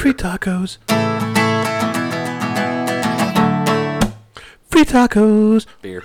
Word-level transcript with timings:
Free 0.00 0.14
tacos. 0.14 0.78
Free 4.70 4.84
tacos. 4.86 5.66
Beer. 5.82 6.02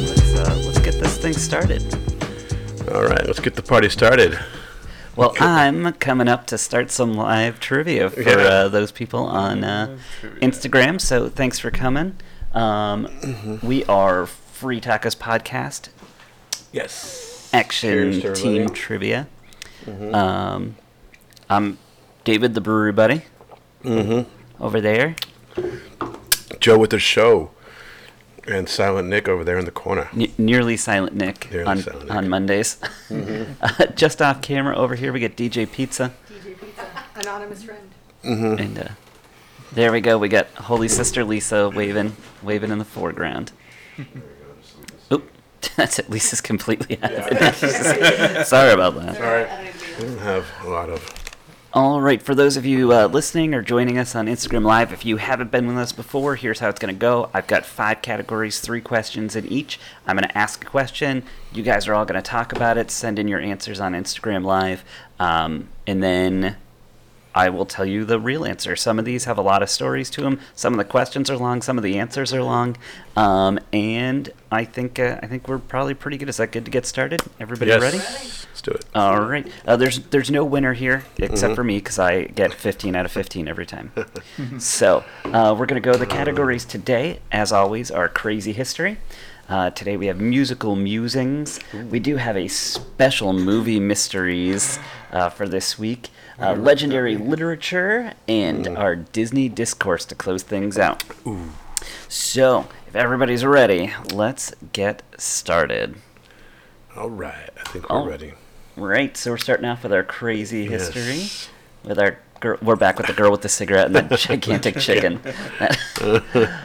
Let's, 0.00 0.34
uh, 0.34 0.80
get 0.82 0.98
this 0.98 1.18
thing 1.18 1.34
started. 1.34 1.95
All 2.96 3.02
right, 3.04 3.26
let's 3.26 3.40
get 3.40 3.56
the 3.56 3.62
party 3.62 3.90
started. 3.90 4.38
Well, 5.16 5.34
I'm 5.38 5.92
coming 5.94 6.28
up 6.28 6.46
to 6.46 6.56
start 6.56 6.90
some 6.90 7.12
live 7.12 7.60
trivia 7.60 8.08
for 8.08 8.22
Yeah. 8.22 8.36
uh, 8.36 8.68
those 8.68 8.90
people 8.90 9.24
on 9.24 9.64
uh, 9.64 9.98
Instagram. 10.40 10.98
So 10.98 11.28
thanks 11.28 11.58
for 11.58 11.70
coming. 11.70 12.16
Um, 12.54 13.06
Mm-hmm. 13.20 13.66
We 13.66 13.84
are 13.84 14.24
Free 14.24 14.80
Tacos 14.80 15.14
Podcast, 15.14 15.90
Yes. 16.72 17.50
Action 17.52 18.12
to 18.22 18.34
Team 18.34 18.62
everybody. 18.62 18.74
Trivia. 18.80 19.28
Mm-hmm. 19.84 20.14
Um, 20.14 20.76
I'm 21.50 21.76
David, 22.24 22.54
the 22.54 22.62
brewery 22.62 22.92
buddy, 22.92 23.22
Mm-hmm. 23.84 24.62
over 24.62 24.80
there. 24.80 25.16
Joe 26.60 26.78
with 26.78 26.90
the 26.90 26.98
show. 26.98 27.50
And 28.48 28.68
Silent 28.68 29.08
Nick 29.08 29.28
over 29.28 29.42
there 29.44 29.58
in 29.58 29.64
the 29.64 29.70
corner. 29.72 30.08
N- 30.14 30.32
nearly 30.38 30.76
Silent 30.76 31.14
Nick 31.16 31.50
Nearly 31.50 31.66
on, 31.66 31.78
Silent 31.78 32.10
on 32.10 32.28
Mondays. 32.28 32.78
Mm-hmm. 33.08 33.52
uh, 33.60 33.86
just 33.94 34.20
off 34.20 34.42
camera 34.42 34.76
over 34.76 34.96
here, 34.96 35.12
we 35.12 35.20
get 35.20 35.36
DJ 35.36 35.70
Pizza. 35.70 36.12
DJ 36.28 36.58
Pizza, 36.60 36.86
anonymous 37.14 37.62
friend. 37.62 37.88
Mm-hmm. 38.24 38.58
And 38.60 38.78
uh, 38.80 38.88
there 39.72 39.92
we 39.92 40.00
go. 40.00 40.18
We 40.18 40.28
got 40.28 40.48
Holy 40.54 40.88
Sister 40.88 41.22
Lisa 41.22 41.68
waving, 41.68 42.16
waving 42.42 42.72
in 42.72 42.78
the 42.78 42.84
foreground. 42.84 43.52
Oop, 45.12 45.30
that's 45.76 46.00
it. 46.00 46.10
Lisa's 46.10 46.40
completely 46.40 46.98
out 47.00 47.12
of 47.12 47.28
it. 47.30 48.46
Sorry 48.46 48.72
about 48.72 48.96
that. 48.96 49.16
Sorry, 49.16 49.44
I 49.44 49.54
don't 49.56 49.64
need 49.64 49.72
to 49.72 49.78
be 49.78 49.94
I 49.94 50.00
don't 50.08 50.18
have 50.18 50.46
a 50.64 50.68
lot 50.68 50.90
of. 50.90 51.25
All 51.72 52.00
right, 52.00 52.22
for 52.22 52.34
those 52.34 52.56
of 52.56 52.64
you 52.64 52.92
uh, 52.92 53.06
listening 53.06 53.52
or 53.52 53.60
joining 53.60 53.98
us 53.98 54.14
on 54.14 54.28
Instagram 54.28 54.64
Live, 54.64 54.92
if 54.92 55.04
you 55.04 55.18
haven't 55.18 55.50
been 55.50 55.66
with 55.66 55.76
us 55.76 55.92
before, 55.92 56.36
here's 56.36 56.60
how 56.60 56.68
it's 56.70 56.78
going 56.78 56.94
to 56.94 56.98
go. 56.98 57.28
I've 57.34 57.48
got 57.48 57.66
five 57.66 58.00
categories, 58.00 58.60
three 58.60 58.80
questions 58.80 59.36
in 59.36 59.46
each. 59.46 59.78
I'm 60.06 60.16
going 60.16 60.26
to 60.26 60.38
ask 60.38 60.64
a 60.64 60.66
question. 60.66 61.24
You 61.52 61.62
guys 61.62 61.86
are 61.86 61.94
all 61.94 62.06
going 62.06 62.22
to 62.22 62.26
talk 62.26 62.52
about 62.52 62.78
it, 62.78 62.90
send 62.90 63.18
in 63.18 63.28
your 63.28 63.40
answers 63.40 63.80
on 63.80 63.92
Instagram 63.92 64.44
Live, 64.44 64.84
um, 65.18 65.68
and 65.86 66.02
then 66.02 66.56
I 67.34 67.50
will 67.50 67.66
tell 67.66 67.84
you 67.84 68.06
the 68.06 68.18
real 68.18 68.46
answer. 68.46 68.74
Some 68.76 68.98
of 68.98 69.04
these 69.04 69.26
have 69.26 69.36
a 69.36 69.42
lot 69.42 69.62
of 69.62 69.68
stories 69.68 70.08
to 70.10 70.22
them. 70.22 70.40
Some 70.54 70.72
of 70.72 70.78
the 70.78 70.84
questions 70.84 71.28
are 71.28 71.36
long. 71.36 71.60
Some 71.60 71.76
of 71.76 71.84
the 71.84 71.98
answers 71.98 72.32
are 72.32 72.42
long. 72.42 72.78
Um, 73.14 73.60
and 73.74 74.30
I 74.50 74.64
think 74.64 74.98
uh, 74.98 75.18
I 75.22 75.26
think 75.26 75.46
we're 75.46 75.58
probably 75.58 75.92
pretty 75.92 76.16
good. 76.16 76.30
Is 76.30 76.38
that 76.38 76.50
good 76.52 76.64
to 76.64 76.70
get 76.70 76.86
started? 76.86 77.20
Everybody 77.38 77.72
yes. 77.72 77.82
ready? 77.82 77.98
Do 78.66 78.72
it. 78.72 78.84
All 78.96 79.20
right. 79.20 79.46
Uh, 79.64 79.76
there's 79.76 80.00
there's 80.10 80.28
no 80.28 80.44
winner 80.44 80.72
here 80.72 81.04
except 81.18 81.52
Mhm. 81.52 81.54
for 81.54 81.62
me 81.62 81.76
because 81.78 82.00
I 82.00 82.24
get 82.24 82.52
15 82.52 82.96
out 82.96 83.04
of 83.04 83.12
15 83.12 83.46
every 83.46 83.64
time. 83.64 83.92
so 84.58 85.04
uh, 85.24 85.54
we're 85.56 85.66
gonna 85.66 85.80
go. 85.80 85.94
The 85.94 86.04
categories 86.04 86.64
today, 86.64 87.20
as 87.30 87.52
always, 87.52 87.92
are 87.92 88.08
crazy 88.08 88.52
history. 88.52 88.98
Uh, 89.48 89.70
today 89.70 89.96
we 89.96 90.06
have 90.06 90.20
musical 90.20 90.74
musings. 90.74 91.60
We 91.92 92.00
do 92.00 92.16
have 92.16 92.36
a 92.36 92.48
special 92.48 93.32
movie 93.32 93.78
mysteries 93.78 94.80
uh, 95.12 95.28
for 95.30 95.46
this 95.46 95.78
week. 95.78 96.08
Uh, 96.40 96.54
legendary 96.54 97.16
literature 97.16 98.14
and 98.26 98.66
our 98.76 98.96
Disney 98.96 99.48
discourse 99.48 100.04
to 100.06 100.16
close 100.16 100.42
things 100.42 100.76
out. 100.76 101.04
So, 102.08 102.66
if 102.88 102.96
everybody's 102.96 103.44
ready, 103.44 103.92
let's 104.12 104.52
get 104.72 105.02
started. 105.18 105.94
All 106.96 107.10
right. 107.10 107.50
I 107.64 107.68
think 107.70 107.88
we're 107.88 108.00
Oh. 108.00 108.06
ready. 108.06 108.32
Right, 108.76 109.16
so 109.16 109.30
we're 109.30 109.38
starting 109.38 109.64
off 109.64 109.82
with 109.82 109.92
our 109.92 110.02
crazy 110.02 110.66
history. 110.66 111.16
Yes. 111.16 111.48
With 111.82 111.98
our 111.98 112.18
girl, 112.40 112.58
we're 112.60 112.76
back 112.76 112.98
with 112.98 113.06
the 113.06 113.14
girl 113.14 113.30
with 113.30 113.40
the 113.40 113.48
cigarette 113.48 113.86
and 113.86 113.94
the 113.94 114.16
gigantic 114.16 114.78
chicken. 114.78 115.20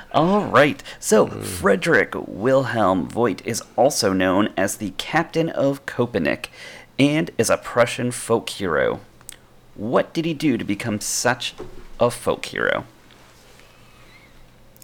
All 0.11 0.45
right, 0.45 0.83
so 0.99 1.27
Frederick 1.27 2.13
Wilhelm 2.27 3.07
Voigt 3.07 3.41
is 3.45 3.63
also 3.77 4.11
known 4.11 4.49
as 4.57 4.77
the 4.77 4.91
Captain 4.97 5.49
of 5.49 5.85
Köpenick 5.85 6.47
and 6.99 7.31
is 7.37 7.49
a 7.49 7.57
Prussian 7.57 8.11
folk 8.11 8.49
hero. 8.49 8.99
What 9.75 10.13
did 10.13 10.25
he 10.25 10.33
do 10.33 10.57
to 10.57 10.65
become 10.65 10.99
such 10.99 11.55
a 11.99 12.11
folk 12.11 12.45
hero? 12.45 12.85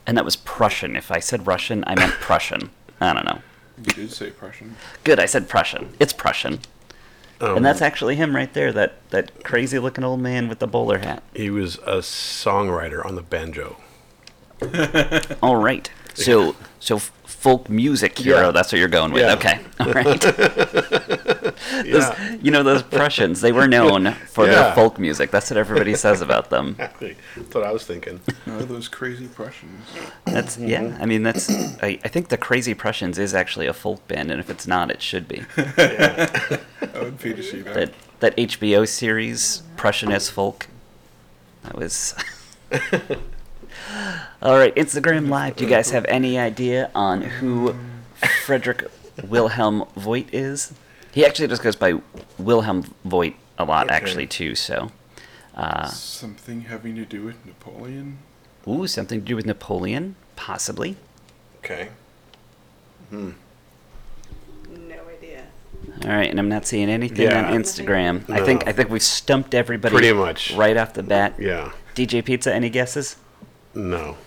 And 0.06 0.18
that 0.18 0.24
was 0.24 0.38
Prussian. 0.38 0.96
If 0.96 1.12
I 1.12 1.20
said 1.20 1.46
Russian, 1.46 1.84
I 1.86 1.96
meant 1.96 2.14
Prussian. 2.14 2.70
I 3.02 3.14
don't 3.14 3.26
know. 3.26 3.42
You 3.78 3.84
did 3.84 4.12
say 4.14 4.30
Prussian. 4.30 4.78
Good, 5.04 5.20
I 5.20 5.26
said 5.26 5.50
Prussian. 5.50 5.94
It's 6.00 6.14
Prussian. 6.14 6.60
Um, 7.40 7.58
And 7.58 7.66
that's 7.66 7.82
actually 7.82 8.16
him 8.16 8.36
right 8.36 8.52
there, 8.54 8.72
that, 8.74 8.96
that 9.12 9.44
crazy 9.44 9.80
looking 9.80 10.04
old 10.04 10.20
man 10.20 10.48
with 10.50 10.60
the 10.60 10.68
bowler 10.68 11.00
hat. 11.00 11.24
He 11.34 11.50
was 11.50 11.76
a 11.80 11.98
songwriter 12.00 13.06
on 13.06 13.16
the 13.16 13.22
banjo. 13.22 13.78
All 15.44 15.56
right. 15.58 15.90
So 16.24 16.56
so 16.80 17.00
folk 17.26 17.70
music 17.70 18.18
hero, 18.18 18.46
Yeah. 18.48 18.52
that's 18.52 18.72
what 18.72 18.80
you're 18.80 18.88
going 18.88 19.12
with. 19.12 19.24
Yeah. 19.24 19.34
Okay. 19.36 19.60
All 19.80 19.94
right. 19.94 20.20
Those- 21.86 22.10
Yeah. 22.10 22.38
you 22.42 22.50
know 22.52 22.64
those 22.64 22.82
Prussians, 22.84 23.42
they 23.42 23.52
were 23.52 23.68
known 23.68 24.14
for 24.28 24.46
Yeah. 24.46 24.54
their 24.56 24.74
folk 24.76 24.98
music. 25.00 25.30
That's 25.32 25.50
what 25.52 25.58
everybody 25.58 25.94
says 25.96 26.22
about 26.22 26.50
them. 26.50 26.70
Exactly. 26.70 27.16
That's 27.36 27.54
what 27.56 27.64
I 27.64 27.72
was 27.72 27.84
thinking. 27.86 28.20
No, 28.46 28.60
those 28.60 28.88
crazy 28.88 29.28
Prussians. 29.28 29.86
That's 30.26 30.58
yeah. 30.58 30.98
I 31.00 31.06
mean 31.06 31.24
that's 31.24 31.50
I, 31.84 32.00
I 32.04 32.08
think 32.08 32.30
the 32.30 32.38
Crazy 32.38 32.74
Prussians 32.74 33.20
is 33.20 33.34
actually 33.36 33.68
a 33.68 33.74
folk 33.74 34.08
band 34.08 34.32
and 34.32 34.40
if 34.40 34.50
it's 34.50 34.66
not 34.68 34.90
it 34.92 35.02
should 35.02 35.28
be. 35.28 35.44
yeah. 35.78 36.58
I 36.96 37.00
would 37.04 37.20
pay 37.20 37.34
to 37.34 37.44
see 37.44 37.62
that. 37.62 37.74
That 37.74 37.94
that 38.20 38.36
HBO 38.38 38.88
series 38.88 39.62
Prussian 39.76 40.12
as 40.12 40.30
folk. 40.30 40.68
That 41.64 41.76
was 41.76 42.16
All 44.42 44.58
right, 44.58 44.74
Instagram 44.76 45.30
Live. 45.30 45.56
Do 45.56 45.64
you 45.64 45.70
guys 45.70 45.92
have 45.92 46.06
any 46.06 46.38
idea 46.38 46.92
on 46.94 47.22
who 47.22 47.76
Frederick 48.46 48.86
Wilhelm 49.24 49.86
Voigt 49.96 50.34
is? 50.34 50.74
He 51.12 51.26
actually 51.26 51.48
just 51.48 51.64
goes 51.64 51.76
by 51.76 52.00
Wilhelm 52.38 52.84
Voigt 53.06 53.34
a 53.58 53.66
lot, 53.66 53.86
Okay. 53.88 53.96
actually, 53.96 54.28
too. 54.28 54.54
So, 54.56 54.92
uh, 55.56 55.88
Something 55.88 56.62
having 56.62 56.96
to 56.96 57.06
do 57.06 57.24
with 57.24 57.44
Napoleon? 57.46 58.20
ooh, 58.68 58.86
something 58.88 59.22
to 59.22 59.26
do 59.26 59.36
with 59.36 59.46
Napoleon, 59.46 60.16
possibly. 60.36 60.96
Okay. 61.64 61.90
Hmm. 63.10 63.32
No 64.70 64.96
idea. 65.18 65.44
All 66.06 66.12
right, 66.16 66.30
and 66.30 66.40
I'm 66.40 66.50
not 66.50 66.66
seeing 66.68 66.90
anything 66.90 67.30
Yeah. 67.32 67.48
on 67.48 67.54
Instagram. 67.54 68.30
I 68.30 68.46
think 68.46 68.68
I 68.68 68.72
think 68.74 68.90
we've 68.90 69.02
stumped 69.02 69.56
everybody 69.56 69.94
Pretty 69.94 70.14
much. 70.14 70.52
right 70.56 70.78
off 70.78 70.94
the 70.94 71.04
bat. 71.04 71.34
Yeah. 71.40 71.72
DJ 71.96 72.22
Pizza, 72.24 72.54
any 72.54 72.70
guesses? 72.70 73.16
No. 73.78 74.18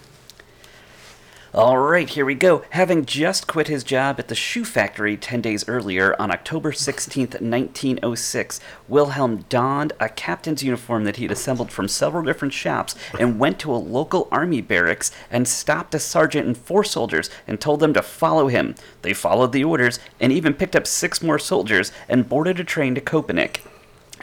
All 1.53 1.79
right, 1.79 2.09
here 2.09 2.25
we 2.25 2.37
go. 2.37 2.63
Having 2.71 3.07
just 3.07 3.49
quit 3.49 3.67
his 3.67 3.83
job 3.83 4.21
at 4.21 4.29
the 4.29 4.37
shoe 4.37 4.65
factory 4.65 5.17
10 5.17 5.41
days 5.41 5.69
earlier 5.69 6.15
on 6.23 6.31
October 6.31 6.71
16th, 6.71 7.41
1906, 7.41 8.61
Wilhelm 8.87 9.39
donned 9.49 9.93
a 9.99 10.09
captain's 10.09 10.63
uniform 10.63 11.03
that 11.03 11.17
he'd 11.17 11.33
assembled 11.33 11.73
from 11.73 11.89
several 11.89 12.23
different 12.23 12.55
shops 12.55 12.95
and 13.19 13.41
went 13.41 13.59
to 13.59 13.75
a 13.75 13.75
local 13.75 14.29
army 14.31 14.61
barracks 14.61 15.11
and 15.33 15.49
stopped 15.49 15.97
a 15.97 15.99
sergeant 15.99 16.47
and 16.47 16.57
four 16.57 16.85
soldiers 16.85 17.29
and 17.49 17.61
told 17.61 17.81
them 17.81 17.93
to 17.95 18.03
follow 18.03 18.47
him. 18.47 18.77
They 19.03 19.13
followed 19.13 19.51
the 19.51 19.65
orders 19.65 19.99
and 20.21 20.31
even 20.31 20.55
picked 20.55 20.77
up 20.77 20.87
six 20.87 21.21
more 21.21 21.41
soldiers 21.41 21.91
and 22.09 22.29
boarded 22.29 22.61
a 22.61 22.65
train 22.65 22.95
to 22.95 23.01
Köpenick 23.01 23.63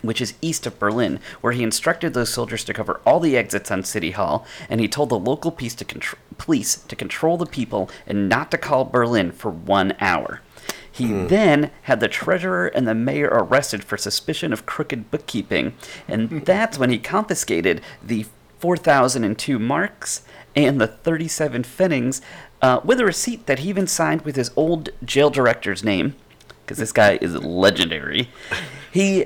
which 0.01 0.21
is 0.21 0.33
east 0.41 0.65
of 0.65 0.79
Berlin, 0.79 1.19
where 1.41 1.53
he 1.53 1.63
instructed 1.63 2.13
those 2.13 2.29
soldiers 2.33 2.63
to 2.65 2.73
cover 2.73 3.01
all 3.05 3.19
the 3.19 3.37
exits 3.37 3.71
on 3.71 3.83
City 3.83 4.11
Hall, 4.11 4.45
and 4.69 4.79
he 4.81 4.87
told 4.87 5.09
the 5.09 5.19
local 5.19 5.51
police 5.51 5.75
to, 5.75 5.85
contr- 5.85 6.15
police 6.37 6.75
to 6.75 6.95
control 6.95 7.37
the 7.37 7.45
people 7.45 7.89
and 8.05 8.29
not 8.29 8.51
to 8.51 8.57
call 8.57 8.85
Berlin 8.85 9.31
for 9.31 9.51
one 9.51 9.95
hour. 9.99 10.41
He 10.91 11.05
then 11.05 11.69
had 11.83 11.99
the 11.99 12.07
treasurer 12.07 12.67
and 12.67 12.87
the 12.87 12.95
mayor 12.95 13.29
arrested 13.31 13.83
for 13.83 13.97
suspicion 13.97 14.51
of 14.51 14.65
crooked 14.65 15.11
bookkeeping, 15.11 15.73
and 16.07 16.43
that's 16.43 16.79
when 16.79 16.89
he 16.89 16.97
confiscated 16.97 17.81
the 18.03 18.25
4,002 18.59 19.59
marks 19.59 20.23
and 20.55 20.81
the 20.81 20.87
37 20.87 21.61
pfennigs 21.63 22.21
uh, 22.63 22.79
with 22.83 22.99
a 22.99 23.05
receipt 23.05 23.45
that 23.45 23.59
he 23.59 23.69
even 23.69 23.85
signed 23.85 24.21
with 24.21 24.35
his 24.35 24.49
old 24.55 24.89
jail 25.05 25.29
director's 25.29 25.83
name 25.83 26.15
because 26.65 26.79
this 26.79 26.91
guy 26.91 27.17
is 27.21 27.35
legendary. 27.35 28.29
He 28.89 29.25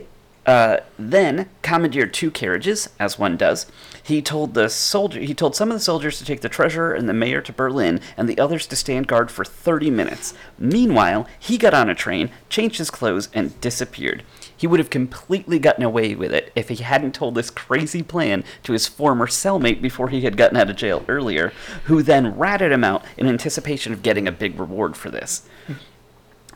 uh, 0.51 0.83
then 0.99 1.49
commandeered 1.61 2.13
two 2.13 2.29
carriages, 2.29 2.89
as 2.99 3.17
one 3.17 3.37
does. 3.37 3.67
He 4.03 4.21
told 4.21 4.53
the 4.53 4.67
soldier. 4.69 5.21
He 5.21 5.33
told 5.33 5.55
some 5.55 5.71
of 5.71 5.75
the 5.77 5.79
soldiers 5.79 6.17
to 6.17 6.25
take 6.25 6.41
the 6.41 6.49
treasurer 6.49 6.93
and 6.93 7.07
the 7.07 7.13
mayor 7.13 7.39
to 7.39 7.53
Berlin, 7.53 8.01
and 8.17 8.27
the 8.27 8.37
others 8.37 8.67
to 8.67 8.75
stand 8.75 9.07
guard 9.07 9.31
for 9.31 9.45
30 9.45 9.89
minutes. 9.89 10.33
Meanwhile, 10.59 11.25
he 11.39 11.57
got 11.57 11.73
on 11.73 11.89
a 11.89 11.95
train, 11.95 12.31
changed 12.49 12.79
his 12.79 12.91
clothes, 12.91 13.29
and 13.33 13.61
disappeared. 13.61 14.23
He 14.57 14.67
would 14.67 14.81
have 14.81 14.89
completely 14.89 15.57
gotten 15.57 15.85
away 15.85 16.15
with 16.15 16.33
it 16.33 16.51
if 16.53 16.67
he 16.67 16.83
hadn't 16.83 17.15
told 17.15 17.35
this 17.35 17.49
crazy 17.49 18.03
plan 18.03 18.43
to 18.63 18.73
his 18.73 18.89
former 18.89 19.27
cellmate 19.27 19.81
before 19.81 20.09
he 20.09 20.21
had 20.21 20.35
gotten 20.35 20.57
out 20.57 20.69
of 20.69 20.75
jail 20.75 21.05
earlier, 21.07 21.53
who 21.85 22.03
then 22.03 22.37
ratted 22.37 22.73
him 22.73 22.83
out 22.83 23.05
in 23.15 23.25
anticipation 23.25 23.93
of 23.93 24.03
getting 24.03 24.27
a 24.27 24.33
big 24.33 24.59
reward 24.59 24.97
for 24.97 25.09
this. 25.09 25.43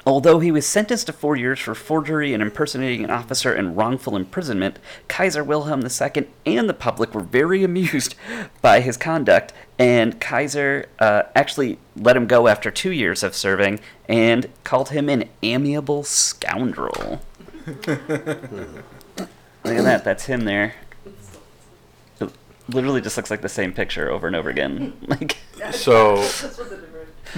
Although 0.08 0.40
he 0.40 0.52
was 0.52 0.68
sentenced 0.68 1.08
to 1.08 1.14
four 1.14 1.36
years 1.36 1.60
for 1.60 1.74
forgery 1.74 2.32
and 2.34 2.44
impersonating 2.44 3.04
an 3.04 3.10
officer 3.10 3.52
and 3.52 3.76
wrongful 3.76 4.16
imprisonment, 4.16 4.78
Kaiser 5.08 5.44
Wilhelm 5.44 5.82
II 5.82 6.28
and 6.46 6.70
the 6.70 6.76
public 6.76 7.16
were 7.16 7.24
very 7.24 7.64
amused 7.64 8.14
by 8.62 8.82
his 8.82 8.98
conduct, 8.98 9.52
and 9.80 10.22
Kaiser 10.22 10.86
uh, 11.00 11.24
actually 11.36 11.80
let 11.96 12.16
him 12.16 12.28
go 12.28 12.48
after 12.48 12.70
two 12.70 12.92
years 12.92 13.24
of 13.24 13.36
serving 13.36 13.80
and 14.08 14.48
called 14.64 14.90
him 14.90 15.10
an 15.10 15.28
amiable 15.42 16.04
scoundrel. 16.04 17.22
Look 17.66 17.88
at 17.98 19.30
that, 19.64 20.04
that's 20.04 20.26
him 20.26 20.42
there. 20.42 20.76
It 22.20 22.30
literally 22.70 23.02
just 23.02 23.18
looks 23.18 23.32
like 23.32 23.42
the 23.42 23.50
same 23.50 23.74
picture 23.74 24.12
over 24.12 24.28
and 24.28 24.36
over 24.36 24.52
again. 24.52 24.94
Like, 25.08 25.38
So, 25.72 26.18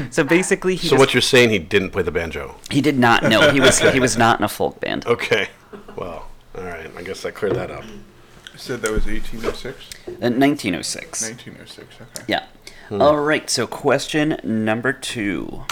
so 0.10 0.24
basically, 0.24 0.76
he 0.76 0.88
so 0.88 0.92
just- 0.96 1.00
what 1.00 1.14
you're 1.14 1.22
saying? 1.22 1.50
He 1.50 1.60
didn't 1.60 1.92
play 1.92 2.04
the 2.04 2.12
banjo. 2.12 2.56
he 2.72 2.82
did 2.82 2.98
not 2.98 3.24
know 3.24 3.52
he 3.52 3.60
was 3.60 3.80
he 3.80 4.00
was 4.00 4.18
not 4.26 4.40
in 4.40 4.44
a 4.44 4.50
folk 4.50 4.80
band. 4.80 5.06
Okay. 5.06 5.50
Well, 5.96 6.28
all 6.58 6.64
right. 6.64 6.90
I 6.98 7.02
guess 7.04 7.26
I 7.26 7.32
cleared 7.32 7.56
that 7.56 7.72
up. 7.72 7.84
You 7.86 8.58
said 8.58 8.82
that 8.82 8.92
was 8.92 9.06
1806? 9.06 9.90
In 10.08 10.40
1906. 10.40 11.24
Uh, 11.24 11.28
1906, 11.28 11.96
okay. 12.02 12.26
Yeah. 12.28 12.46
Hmm. 12.90 13.02
All 13.02 13.18
right. 13.20 13.50
So 13.50 13.68
question 13.68 14.40
number 14.44 14.94
two. 14.94 15.64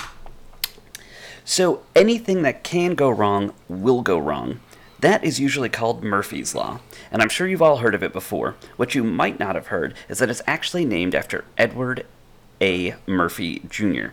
So 1.44 1.83
anything 1.95 2.42
that 2.42 2.63
can 2.63 2.95
go 2.95 3.10
wrong 3.10 3.54
will 3.68 4.01
go 4.01 4.18
wrong. 4.18 4.60
That 5.00 5.24
is 5.24 5.39
usually 5.39 5.69
called 5.69 6.04
Murphy's 6.04 6.56
Law, 6.56 6.80
and 7.12 7.21
I'm 7.21 7.30
sure 7.30 7.48
you've 7.48 7.62
all 7.62 7.78
heard 7.78 7.94
of 7.94 8.01
it 8.01 8.12
before. 8.13 8.56
What 8.78 8.95
you 8.95 9.04
might 9.04 9.39
not 9.39 9.54
have 9.56 9.68
heard 9.68 9.94
is 10.10 10.18
that 10.18 10.30
it's 10.30 10.42
actually 10.48 10.86
named 10.86 11.13
after 11.13 11.45
Edward 11.57 12.06
A. 12.62 12.96
Murphy 13.06 13.62
Jr. 13.69 14.07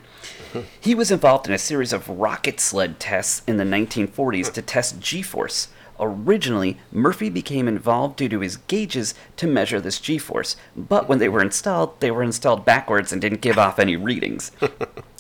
He 0.81 0.95
was 0.95 1.11
involved 1.11 1.47
in 1.47 1.55
a 1.55 1.59
series 1.59 1.93
of 1.93 2.09
rocket 2.09 2.61
sled 2.61 3.01
tests 3.01 3.43
in 3.47 3.57
the 3.57 3.65
1940s 3.65 4.53
to 4.53 4.63
test 4.63 5.01
G 5.01 5.23
force. 5.23 5.69
Originally, 6.01 6.79
Murphy 6.91 7.31
became 7.31 7.69
involved 7.69 8.17
due 8.17 8.29
to 8.29 8.41
his 8.41 8.57
gauges 8.57 9.15
to 9.37 9.47
measure 9.47 9.81
this 9.81 10.01
G 10.01 10.19
force, 10.19 10.57
but 10.77 11.09
when 11.09 11.19
they 11.19 11.29
were 11.29 11.43
installed, 11.43 12.01
they 12.01 12.11
were 12.11 12.23
installed 12.23 12.65
backwards 12.65 13.13
and 13.13 13.21
didn't 13.21 13.41
give 13.41 13.59
off 13.59 13.79
any 13.79 13.97
readings. 13.97 14.51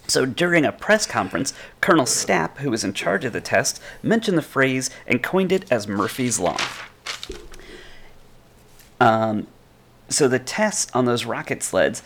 So 0.08 0.26
during 0.26 0.64
a 0.64 0.72
press 0.72 1.06
conference, 1.06 1.54
Colonel 1.80 2.04
Stapp, 2.04 2.58
who 2.58 2.70
was 2.70 2.84
in 2.84 2.92
charge 2.92 3.24
of 3.24 3.32
the 3.32 3.40
test, 3.40 3.80
mentioned 4.02 4.36
the 4.36 4.42
phrase 4.42 4.90
and 5.06 5.22
coined 5.22 5.52
it 5.52 5.64
as 5.70 5.88
Murphy's 5.88 6.38
Law. 6.38 6.58
Um, 9.00 9.46
so 10.08 10.28
the 10.28 10.38
tests 10.38 10.90
on 10.94 11.04
those 11.06 11.24
rocket 11.24 11.62
sleds 11.62 12.02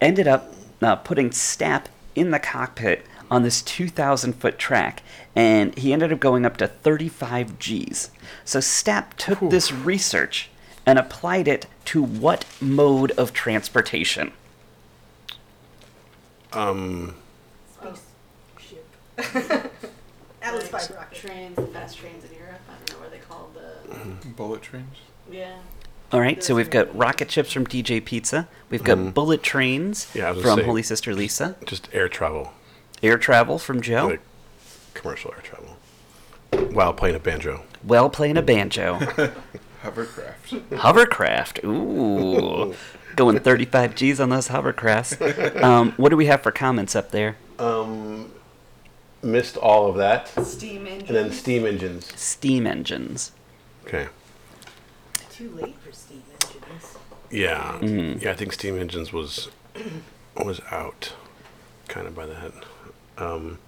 ended 0.00 0.26
up 0.28 0.52
uh, 0.82 0.96
putting 0.96 1.30
Stapp 1.30 1.86
in 2.14 2.30
the 2.30 2.38
cockpit 2.38 3.04
on 3.30 3.42
this 3.42 3.60
2,000 3.62 4.32
foot 4.34 4.58
track, 4.58 5.02
and 5.36 5.76
he 5.78 5.92
ended 5.92 6.12
up 6.12 6.20
going 6.20 6.46
up 6.46 6.56
to 6.56 6.66
35 6.66 7.58
Gs. 7.58 8.10
So 8.44 8.58
Stapp 8.58 9.14
took 9.16 9.38
this 9.50 9.70
research 9.70 10.48
and 10.86 10.98
applied 10.98 11.46
it 11.48 11.66
to 11.86 12.02
what 12.02 12.46
mode 12.60 13.10
of 13.12 13.32
transportation? 13.32 14.32
Um, 16.52 17.14
Spaceship. 17.74 18.86
Atlas 20.40 20.72
Like 20.72 20.82
fiber 20.82 20.94
rocket. 20.94 21.18
trains, 21.18 21.56
the 21.56 21.66
fast 21.66 21.98
trains 21.98 22.24
in 22.24 22.34
Europe. 22.38 22.60
I 22.68 22.72
don't 22.86 22.92
know 22.92 23.00
where 23.00 23.10
they 23.10 23.18
call 23.18 23.50
the. 23.52 24.28
Bullet 24.36 24.62
trains? 24.62 24.96
Yeah. 25.30 25.58
All 26.10 26.20
right, 26.20 26.42
so 26.42 26.54
we've 26.54 26.70
got 26.70 26.94
rocket 26.96 27.30
ships 27.30 27.52
from 27.52 27.66
DJ 27.66 28.02
Pizza. 28.02 28.48
We've 28.70 28.82
got 28.84 29.12
bullet 29.14 29.42
trains 29.42 30.08
Yeah, 30.14 30.28
I 30.28 30.30
was 30.32 30.42
gonna 30.42 30.54
from 30.56 30.60
say- 30.62 30.66
Holy 30.66 30.82
Sister 30.82 31.14
Lisa. 31.14 31.56
just 31.66 31.88
air 31.92 32.08
travel, 32.08 32.52
Air 33.02 33.18
travel 33.18 33.58
from 33.58 33.80
Joe. 33.82 34.06
like 34.08 34.20
commercial 34.94 35.32
air 35.34 35.42
travel, 35.42 35.76
while 36.72 36.92
playing 36.94 37.16
a 37.16 37.20
banjo. 37.20 37.62
Well 37.84 38.08
playing 38.08 38.36
a 38.38 38.42
banjo. 38.42 38.98
Hovercraft. 39.82 40.70
Hovercraft. 40.72 41.64
Ooh. 41.64 42.74
Going 43.14 43.38
35 43.38 43.94
G's 43.94 44.18
on 44.20 44.28
those 44.30 44.48
hovercrafts. 44.48 45.62
Um, 45.62 45.92
what 45.96 46.08
do 46.08 46.16
we 46.16 46.26
have 46.26 46.42
for 46.42 46.50
comments 46.50 46.96
up 46.96 47.10
there? 47.12 47.36
Um, 47.58 48.32
missed 49.22 49.56
all 49.56 49.88
of 49.88 49.96
that, 49.96 50.28
Steam 50.44 50.86
engines. 50.86 51.08
and 51.08 51.16
then 51.16 51.32
steam 51.32 51.64
engines. 51.66 52.12
Steam 52.20 52.66
engines. 52.66 53.32
Okay. 53.86 54.08
Too 55.30 55.50
late 55.50 55.76
for 55.78 55.92
steam 55.92 55.96
engines. 55.96 55.97
Yeah. 57.30 57.78
Mhm. 57.80 58.22
Yeah, 58.22 58.30
I 58.30 58.34
think 58.34 58.52
steam 58.52 58.78
engines 58.78 59.12
was 59.12 59.48
was 60.36 60.60
out, 60.70 61.12
kind 61.88 62.06
of 62.06 62.14
by 62.14 62.26
that. 62.26 62.52
Um, 63.18 63.58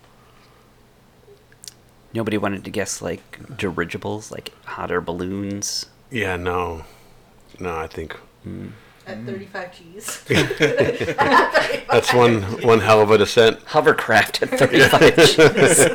Nobody 2.12 2.38
wanted 2.38 2.64
to 2.64 2.70
guess 2.70 3.00
like 3.02 3.56
dirigibles, 3.56 4.30
like 4.32 4.52
hot 4.64 4.90
air 4.90 5.00
balloons. 5.00 5.86
yeah, 6.10 6.36
no, 6.36 6.84
no, 7.60 7.76
I 7.76 7.86
think 7.86 8.16
At 9.06 9.24
35 9.24 9.78
G's. 9.78 10.24
that's 11.90 12.12
one 12.14 12.42
one 12.62 12.80
hell 12.80 13.00
of 13.00 13.10
a 13.10 13.18
descent. 13.18 13.58
Hovercraft 13.66 14.42
at 14.42 14.50
35 14.58 15.16
G's. 15.16 15.86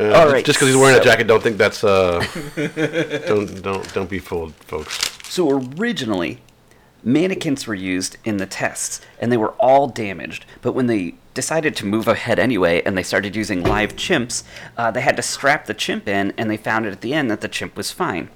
Uh, 0.00 0.12
All 0.14 0.32
right, 0.32 0.44
Just 0.44 0.58
because 0.58 0.68
he's 0.68 0.76
wearing 0.76 0.96
so- 0.96 1.02
a 1.02 1.04
jacket, 1.04 1.26
don't 1.26 1.42
think 1.42 1.58
that's 1.58 1.84
uh. 1.84 2.24
don't 3.26 3.62
don't 3.62 3.92
don't 3.94 4.08
be 4.08 4.18
fooled, 4.18 4.54
folks. 4.54 4.98
So 5.28 5.50
originally, 5.76 6.38
mannequins 7.04 7.66
were 7.66 7.74
used 7.74 8.16
in 8.24 8.38
the 8.38 8.46
tests, 8.46 9.00
and 9.20 9.30
they 9.30 9.36
were 9.36 9.52
all 9.58 9.88
damaged. 9.88 10.46
But 10.62 10.72
when 10.72 10.86
they 10.86 11.14
decided 11.34 11.76
to 11.76 11.86
move 11.86 12.08
ahead 12.08 12.38
anyway, 12.38 12.82
and 12.84 12.96
they 12.96 13.02
started 13.02 13.36
using 13.36 13.62
live 13.62 13.94
chimps, 13.94 14.42
uh, 14.78 14.90
they 14.90 15.02
had 15.02 15.16
to 15.16 15.22
strap 15.22 15.66
the 15.66 15.74
chimp 15.74 16.08
in, 16.08 16.32
and 16.38 16.50
they 16.50 16.56
found 16.56 16.86
it 16.86 16.92
at 16.92 17.02
the 17.02 17.12
end 17.14 17.30
that 17.30 17.42
the 17.42 17.48
chimp 17.48 17.76
was 17.76 17.90
fine. 17.90 18.30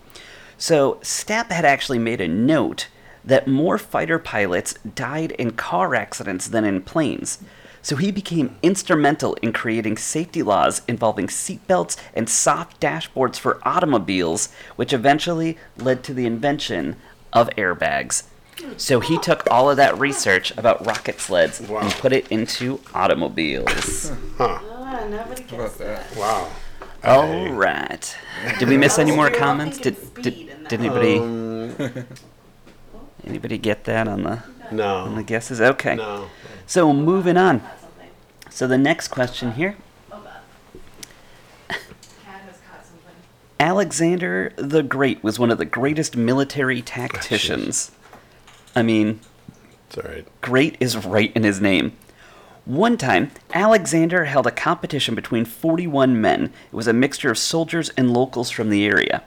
So 0.58 0.94
Stapp 1.02 1.50
had 1.50 1.64
actually 1.64 1.98
made 1.98 2.20
a 2.20 2.28
note 2.28 2.88
that 3.24 3.48
more 3.48 3.78
fighter 3.78 4.18
pilots 4.18 4.74
died 4.94 5.32
in 5.32 5.52
car 5.52 5.94
accidents 5.94 6.46
than 6.46 6.64
in 6.64 6.82
planes. 6.82 7.38
So 7.84 7.96
he 7.96 8.10
became 8.10 8.56
instrumental 8.62 9.34
in 9.42 9.52
creating 9.52 9.98
safety 9.98 10.42
laws 10.42 10.80
involving 10.88 11.26
seatbelts 11.26 11.98
and 12.14 12.30
soft 12.30 12.80
dashboards 12.80 13.36
for 13.38 13.60
automobiles, 13.62 14.48
which 14.76 14.94
eventually 14.94 15.58
led 15.76 16.02
to 16.04 16.14
the 16.14 16.24
invention 16.24 16.96
of 17.34 17.50
airbags. 17.50 18.22
So 18.78 19.00
he 19.00 19.18
took 19.18 19.46
all 19.50 19.68
of 19.70 19.76
that 19.76 19.98
research 19.98 20.50
about 20.56 20.86
rocket 20.86 21.20
sleds 21.20 21.60
Wow. 21.60 21.80
and 21.80 21.92
put 21.92 22.14
it 22.14 22.26
into 22.32 22.80
automobiles. 22.94 24.10
Huh? 24.38 24.58
Ah, 24.62 25.06
nobody 25.10 25.42
gets 25.42 25.76
that? 25.76 26.08
that. 26.10 26.16
Wow. 26.16 26.50
All 27.04 27.52
right. 27.52 28.16
Did 28.58 28.68
we 28.70 28.78
miss 28.78 28.98
any 28.98 29.14
more 29.14 29.28
comments? 29.28 29.76
Did, 29.76 29.96
did, 30.14 30.68
did 30.68 30.80
anybody 30.80 31.18
Um, 31.18 32.06
anybody 33.26 33.58
get 33.58 33.84
that 33.84 34.08
on 34.08 34.22
the 34.22 34.42
on 34.70 35.16
the 35.16 35.22
guess 35.22 35.50
is 35.50 35.60
Okay. 35.60 35.94
No. 35.96 36.28
So 36.66 36.92
moving 36.92 37.36
on. 37.36 37.62
So 38.50 38.66
the 38.66 38.78
next 38.78 39.08
question 39.08 39.52
here. 39.52 39.76
God. 40.10 40.22
Cat 41.68 41.80
has 42.24 42.58
caught 42.68 42.84
something. 42.86 43.14
Alexander 43.60 44.52
the 44.56 44.82
Great 44.82 45.22
was 45.24 45.38
one 45.38 45.50
of 45.50 45.58
the 45.58 45.64
greatest 45.64 46.16
military 46.16 46.80
tacticians. 46.82 47.90
I 48.76 48.82
mean, 48.82 49.20
It's 49.88 49.98
all 49.98 50.04
right. 50.10 50.26
great 50.40 50.76
is 50.80 50.96
right 51.04 51.32
in 51.34 51.42
his 51.44 51.60
name. 51.60 51.96
One 52.64 52.96
time, 52.96 53.30
Alexander 53.52 54.24
held 54.24 54.46
a 54.46 54.50
competition 54.50 55.14
between 55.14 55.44
41 55.44 56.18
men. 56.20 56.44
It 56.72 56.74
was 56.74 56.86
a 56.88 56.92
mixture 56.94 57.30
of 57.30 57.36
soldiers 57.36 57.90
and 57.90 58.12
locals 58.14 58.50
from 58.50 58.70
the 58.70 58.86
area. 58.86 59.22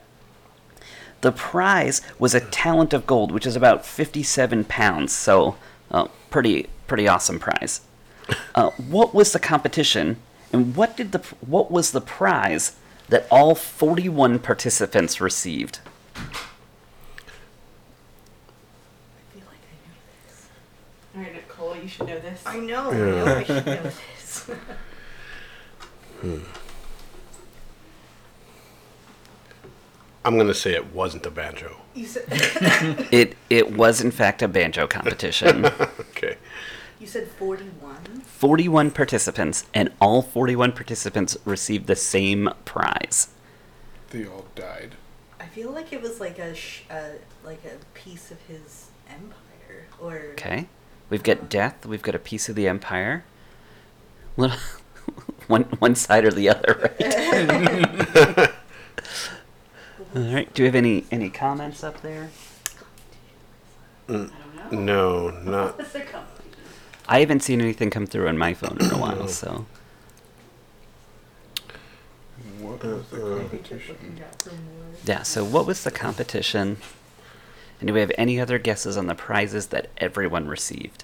The 1.21 1.31
prize 1.31 2.01
was 2.19 2.35
a 2.35 2.39
talent 2.39 2.93
of 2.93 3.07
gold, 3.07 3.31
which 3.31 3.45
is 3.45 3.55
about 3.55 3.85
57 3.85 4.65
pounds, 4.65 5.11
so 5.13 5.55
uh, 5.89 6.07
pretty 6.29 6.67
pretty 6.85 7.07
awesome 7.07 7.39
prize. 7.39 7.81
Uh, 8.55 8.69
what 8.71 9.13
was 9.13 9.33
the 9.33 9.39
competition, 9.39 10.17
and 10.53 10.75
what 10.75 10.95
did 10.95 11.11
the 11.11 11.19
what 11.41 11.71
was 11.71 11.91
the 11.91 12.01
prize 12.01 12.75
that 13.09 13.25
all 13.31 13.55
41 13.55 14.39
participants 14.39 15.19
received? 15.21 15.79
I 16.15 16.19
feel 19.33 19.43
like 19.47 19.63
I 19.63 19.75
know 19.87 19.95
this. 20.27 20.47
All 21.15 21.21
right, 21.21 21.33
Nicole, 21.33 21.75
you 21.77 21.87
should 21.87 22.07
know 22.07 22.19
this. 22.19 22.43
I 22.45 22.59
know. 22.59 22.91
Yeah. 22.91 22.97
I 22.97 23.25
know 23.25 23.35
I 23.35 23.43
should 23.43 23.65
know 23.65 23.81
this. 24.19 24.49
I'm 30.27 30.37
gonna 30.37 30.53
say 30.53 30.73
it 30.73 30.93
wasn't 30.93 31.25
a 31.25 31.31
banjo. 31.31 31.77
You 31.95 32.05
said 32.05 32.25
It 33.11 33.37
it 33.49 33.71
was 33.77 34.01
in 34.01 34.11
fact 34.11 34.41
a 34.41 34.47
banjo 34.49 34.85
competition. 34.85 35.65
Okay. 36.17 36.35
You 36.99 37.05
said 37.07 37.27
41? 37.27 38.21
41 38.25 38.89
participants, 38.91 39.65
and 39.73 39.93
all 40.01 40.21
41 40.23 40.71
participants 40.71 41.37
received 41.45 41.85
the 41.85 41.95
same 41.95 42.49
prize. 42.65 43.27
They 44.09 44.25
all 44.25 44.47
died. 44.55 44.95
I 45.39 45.45
feel 45.45 45.69
like 45.71 45.93
it 45.93 46.01
was 46.01 46.19
like 46.19 46.39
a, 46.39 46.55
sh- 46.55 46.81
uh, 46.89 47.09
like 47.45 47.63
a 47.65 47.77
piece 47.93 48.31
of 48.31 48.41
his 48.41 48.87
empire. 49.07 49.85
Or. 50.01 50.31
Okay. 50.31 50.67
We've 51.11 51.21
got 51.23 51.49
death, 51.49 51.85
we've 51.85 52.01
got 52.01 52.15
a 52.15 52.19
piece 52.19 52.49
of 52.49 52.55
the 52.55 52.67
empire. 52.67 53.23
Little- 54.35 54.57
one, 55.47 55.63
one 55.77 55.93
side 55.93 56.25
or 56.25 56.31
the 56.31 56.49
other, 56.49 56.91
right? 56.99 58.51
All 60.15 60.21
right. 60.33 60.51
Do 60.53 60.63
you 60.63 60.67
have 60.67 60.75
any, 60.75 61.05
any 61.11 61.29
comments 61.29 61.83
up 61.83 62.01
there? 62.01 62.29
Mm, 64.07 64.31
I 64.31 64.69
don't 64.69 64.83
know. 64.83 65.29
no, 65.31 65.41
not. 65.51 65.77
What's 65.77 65.93
the 65.93 65.99
company? 66.01 66.49
I 67.07 67.19
haven't 67.19 67.41
seen 67.41 67.61
anything 67.61 67.89
come 67.89 68.05
through 68.05 68.27
on 68.27 68.37
my 68.37 68.53
phone 68.53 68.77
in 68.79 68.91
a 68.91 68.97
while, 68.97 69.27
so. 69.27 69.65
What 72.59 72.83
was 72.83 73.05
the 73.09 73.23
Uh, 73.23 73.35
uh. 73.35 73.39
competition? 73.39 74.21
Yeah, 75.05 75.23
so 75.23 75.43
what 75.43 75.65
was 75.65 75.83
the 75.83 75.91
competition? 75.91 76.77
And 77.79 77.87
do 77.87 77.93
we 77.93 77.99
have 77.99 78.11
any 78.17 78.39
other 78.39 78.57
guesses 78.57 78.97
on 78.97 79.07
the 79.07 79.15
prizes 79.15 79.67
that 79.67 79.89
everyone 79.97 80.47
received? 80.47 81.03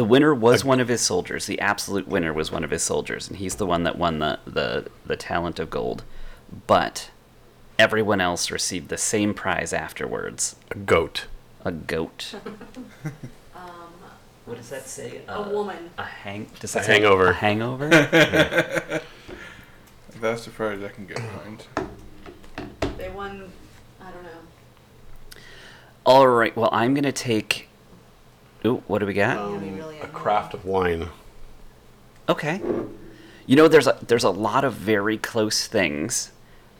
The 0.00 0.04
winner 0.06 0.32
was 0.34 0.62
A- 0.62 0.66
one 0.66 0.80
of 0.80 0.88
his 0.88 1.02
soldiers. 1.02 1.44
The 1.44 1.60
absolute 1.60 2.08
winner 2.08 2.32
was 2.32 2.50
one 2.50 2.64
of 2.64 2.70
his 2.70 2.82
soldiers, 2.82 3.28
and 3.28 3.36
he's 3.36 3.56
the 3.56 3.66
one 3.66 3.82
that 3.82 3.98
won 3.98 4.18
the, 4.18 4.38
the, 4.46 4.86
the 5.04 5.14
talent 5.14 5.58
of 5.58 5.68
gold. 5.68 6.04
But 6.66 7.10
everyone 7.78 8.18
else 8.18 8.50
received 8.50 8.88
the 8.88 8.96
same 8.96 9.34
prize 9.34 9.74
afterwards 9.74 10.56
A 10.70 10.76
goat. 10.76 11.26
a 11.66 11.70
goat. 11.72 12.32
um, 13.54 13.92
What 14.46 14.56
does 14.56 14.70
that 14.70 14.88
say? 14.88 15.20
A 15.28 15.42
woman. 15.50 15.90
A 15.98 16.04
hang. 16.04 16.46
Does 16.60 16.74
A 16.74 16.78
that 16.78 16.86
say 16.86 16.92
hangover. 16.94 17.26
A 17.28 17.34
hangover. 17.34 17.88
That's 20.18 20.46
the 20.46 20.50
prize 20.50 20.82
I 20.82 20.88
can 20.88 21.04
get 21.04 21.16
behind. 21.16 21.66
they 22.96 23.10
won. 23.10 23.52
I 24.00 24.10
don't 24.12 24.22
know. 24.22 24.30
All 26.06 26.26
right. 26.26 26.56
Well, 26.56 26.70
I'm 26.72 26.94
gonna 26.94 27.12
take. 27.12 27.68
Ooh, 28.64 28.82
what 28.86 28.98
do 28.98 29.06
we 29.06 29.14
got? 29.14 29.38
Um, 29.38 29.54
Um, 29.54 29.60
be 29.60 29.70
really 29.70 29.98
a 30.00 30.06
craft 30.06 30.54
of 30.54 30.64
wine. 30.64 31.08
Okay. 32.28 32.60
You 33.46 33.56
know, 33.56 33.68
there's 33.68 33.86
a 33.86 33.98
there's 34.06 34.24
a 34.24 34.30
lot 34.30 34.64
of 34.64 34.74
very 34.74 35.18
close 35.18 35.66
things. 35.66 36.30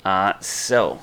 Uh, 0.05 0.35
so 0.41 1.01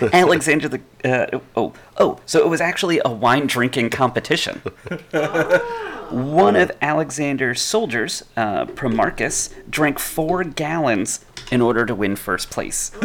Alexander 0.12 0.68
the 0.68 0.80
uh, 1.04 1.38
oh 1.56 1.72
oh 1.98 2.18
so 2.26 2.40
it 2.40 2.48
was 2.48 2.60
actually 2.60 3.00
a 3.04 3.10
wine 3.12 3.46
drinking 3.46 3.90
competition. 3.90 4.60
One 6.10 6.56
of 6.56 6.72
Alexander's 6.82 7.60
soldiers, 7.62 8.24
uh, 8.36 8.64
Promachus, 8.64 9.54
drank 9.70 10.00
four 10.00 10.42
gallons 10.42 11.24
in 11.52 11.60
order 11.60 11.86
to 11.86 11.94
win 11.94 12.16
first 12.16 12.50
place. 12.50 12.90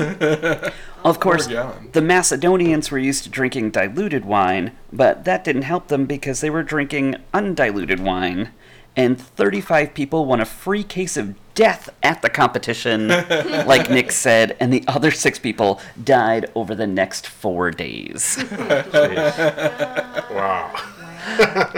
Of 1.06 1.20
course, 1.20 1.46
the 1.46 2.02
Macedonians 2.02 2.90
were 2.90 2.98
used 2.98 3.24
to 3.26 3.30
drinking 3.30 3.70
diluted 3.72 4.26
wine, 4.26 4.72
but 4.92 5.24
that 5.26 5.44
didn't 5.44 5.62
help 5.62 5.88
them 5.88 6.06
because 6.08 6.42
they 6.42 6.50
were 6.50 6.64
drinking 6.64 7.18
undiluted 7.32 8.00
wine. 8.00 8.50
And 8.98 9.20
35 9.20 9.94
people 9.94 10.26
won 10.26 10.42
a 10.42 10.46
free 10.46 10.84
case 10.84 11.16
of 11.16 11.36
death 11.54 11.90
at 12.02 12.24
the 12.24 12.30
competition, 12.30 13.08
like 13.68 13.90
Nick 13.90 14.12
said, 14.12 14.58
and 14.60 14.74
the 14.74 14.84
other 14.88 15.12
six 15.12 15.38
people 15.38 15.80
died 16.04 16.50
over 16.56 16.74
the 16.74 16.88
next 16.88 17.28
four 17.28 17.70
days. 17.72 18.44
Wow. 20.32 20.74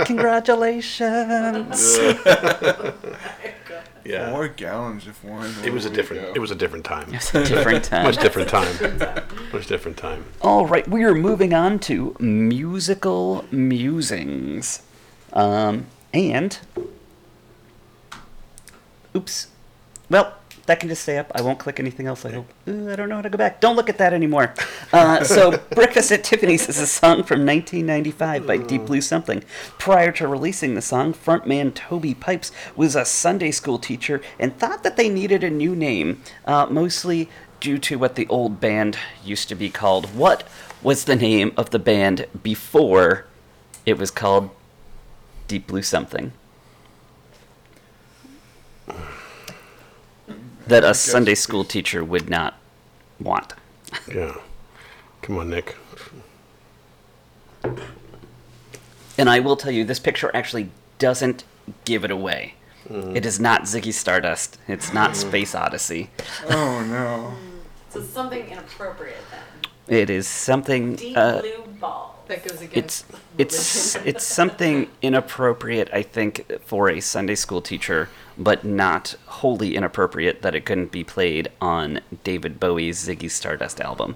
Congratulations! 0.06 1.98
Yeah. 4.08 4.32
Four 4.32 4.48
gallons 4.48 5.06
of 5.06 5.22
wine. 5.22 5.52
It 5.66 5.74
was 5.74 5.86
a 5.86 5.90
different. 5.90 6.22
go. 6.24 6.32
It 6.34 6.40
was 6.40 6.50
a 6.50 6.56
different 6.56 6.86
time. 6.86 7.14
It's 7.14 7.36
a 7.36 7.44
different 7.44 7.84
time. 7.94 8.04
Much 8.04 8.18
different 8.18 8.48
time. 8.50 9.26
Much 9.54 9.68
different 9.68 9.98
time. 9.98 10.24
All 10.42 10.66
right, 10.66 10.88
we 10.88 11.04
are 11.04 11.14
moving 11.14 11.54
on 11.54 11.78
to 11.80 12.16
musical 12.20 13.44
musings. 13.52 14.82
Um, 15.34 15.88
and. 16.14 16.58
Oops. 19.14 19.48
Well, 20.10 20.36
that 20.68 20.82
can 20.82 20.90
just 20.90 21.04
stay 21.04 21.18
up. 21.18 21.32
I 21.34 21.42
won't 21.42 21.60
click 21.60 21.80
anything 21.80 22.08
else, 22.08 22.26
I 22.26 22.32
hope. 22.34 22.54
Ooh, 22.68 22.92
I 22.92 22.96
don't 22.96 23.10
know 23.10 23.16
how 23.16 23.22
to 23.22 23.30
go 23.30 23.38
back. 23.38 23.62
Don't 23.62 23.78
look 23.78 23.90
at 23.90 23.98
that 23.98 24.14
anymore. 24.14 24.54
Uh, 24.92 25.24
so, 25.24 25.58
Breakfast 25.72 26.12
at 26.12 26.26
Tiffany's 26.26 26.68
is 26.68 26.78
a 26.78 26.86
song 26.86 27.24
from 27.24 27.46
1995 27.46 28.46
by 28.46 28.58
Deep 28.58 28.86
Blue 28.86 29.02
Something. 29.02 29.44
Prior 29.80 30.12
to 30.12 30.28
releasing 30.28 30.76
the 30.76 30.82
song, 30.82 31.14
frontman 31.14 31.74
Toby 31.74 32.14
Pipes 32.14 32.52
was 32.76 32.96
a 32.96 33.06
Sunday 33.06 33.52
school 33.52 33.80
teacher 33.80 34.22
and 34.38 34.58
thought 34.58 34.84
that 34.84 34.98
they 34.98 35.08
needed 35.08 35.44
a 35.44 35.50
new 35.50 35.76
name, 35.76 36.22
uh, 36.46 36.68
mostly 36.70 37.30
due 37.62 37.78
to 37.80 37.98
what 37.98 38.16
the 38.16 38.28
old 38.28 38.60
band 38.60 38.98
used 39.24 39.48
to 39.50 39.56
be 39.56 39.70
called. 39.70 40.14
What 40.14 40.46
was 40.84 41.06
the 41.06 41.16
name 41.16 41.54
of 41.56 41.70
the 41.70 41.80
band 41.80 42.28
before 42.44 43.26
it 43.86 43.98
was 43.98 44.12
called 44.12 44.50
Deep 45.48 45.68
Blue 45.68 45.82
Something? 45.82 46.34
That 50.68 50.84
a 50.84 50.94
Sunday 50.94 51.36
school 51.36 51.64
teacher 51.64 52.04
would 52.04 52.30
not 52.30 52.58
want. 53.20 53.54
Yeah. 54.14 54.36
Come 55.22 55.38
on, 55.38 55.50
Nick. 55.50 55.76
And 59.18 59.30
I 59.30 59.40
will 59.40 59.56
tell 59.56 59.72
you, 59.72 59.84
this 59.84 60.00
picture 60.00 60.30
actually 60.34 60.70
doesn't 61.00 61.44
give 61.86 62.04
it 62.04 62.12
away. 62.12 62.54
It 62.90 63.26
is 63.26 63.40
not 63.40 63.64
Ziggy 63.64 63.94
Stardust. 63.94 64.58
It's 64.68 64.94
not 64.94 65.18
Space 65.18 65.54
Odyssey. 65.54 66.10
Oh 66.50 66.84
no. 66.84 67.34
So 67.90 68.02
something 68.04 68.46
inappropriate 68.50 69.16
then. 69.32 69.42
It 69.88 70.10
is 70.10 70.28
something. 70.28 70.96
Deep 70.98 71.18
uh, 71.18 71.40
blue 71.40 71.64
balls. 71.80 72.16
That 72.28 72.46
goes 72.46 72.62
against. 72.62 73.06
it's 73.38 73.96
it's 73.96 73.96
it's 74.06 74.26
something 74.26 74.90
inappropriate, 75.02 75.90
I 75.94 76.04
think, 76.04 76.46
for 76.66 76.90
a 76.90 77.00
Sunday 77.00 77.36
school 77.36 77.62
teacher, 77.62 78.10
but 78.38 78.64
not 78.64 79.16
wholly 79.26 79.76
inappropriate 79.76 80.42
that 80.42 80.54
it 80.56 80.66
couldn't 80.66 80.92
be 80.92 81.04
played 81.04 81.50
on 81.60 82.02
David 82.24 82.60
Bowie's 82.60 83.08
Ziggy 83.08 83.30
Stardust 83.30 83.82
album. 83.82 84.16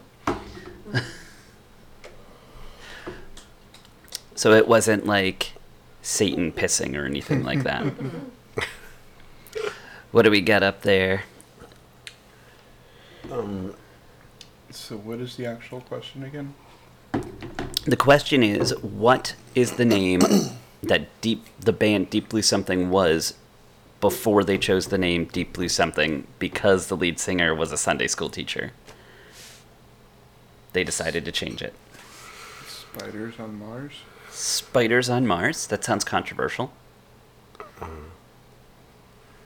so 4.35 4.53
it 4.53 4.67
wasn't 4.67 5.05
like 5.05 5.53
Satan 6.01 6.51
pissing 6.51 6.95
or 6.95 7.05
anything 7.05 7.43
like 7.43 7.63
that. 7.63 7.83
what 10.11 10.23
do 10.23 10.31
we 10.31 10.41
got 10.41 10.63
up 10.63 10.81
there? 10.81 11.23
Um, 13.31 13.73
So 14.69 14.97
what 14.97 15.19
is 15.19 15.35
the 15.35 15.45
actual 15.45 15.81
question 15.81 16.23
again? 16.23 16.53
The 17.85 17.97
question 17.97 18.43
is, 18.43 18.73
what 18.81 19.35
is 19.55 19.73
the 19.73 19.85
name 19.85 20.21
that 20.83 21.07
Deep 21.21 21.45
the 21.59 21.73
band 21.73 22.09
Deep 22.09 22.29
Blue 22.29 22.41
Something 22.41 22.89
was 22.89 23.35
before 24.01 24.43
they 24.43 24.57
chose 24.57 24.87
the 24.87 24.97
name 24.97 25.25
Deep 25.25 25.53
Blue 25.53 25.69
Something 25.69 26.27
because 26.39 26.87
the 26.87 26.97
lead 26.97 27.19
singer 27.19 27.55
was 27.55 27.71
a 27.71 27.77
Sunday 27.77 28.07
school 28.07 28.29
teacher? 28.29 28.71
They 30.73 30.83
decided 30.83 31.23
to 31.25 31.31
change 31.31 31.61
it. 31.61 31.73
Spiders 32.67 33.39
on 33.39 33.57
Mars. 33.59 33.93
Spiders 34.29 35.09
on 35.09 35.27
Mars. 35.27 35.67
That 35.67 35.83
sounds 35.83 36.03
controversial. 36.03 36.73
Uh-huh. 37.59 37.87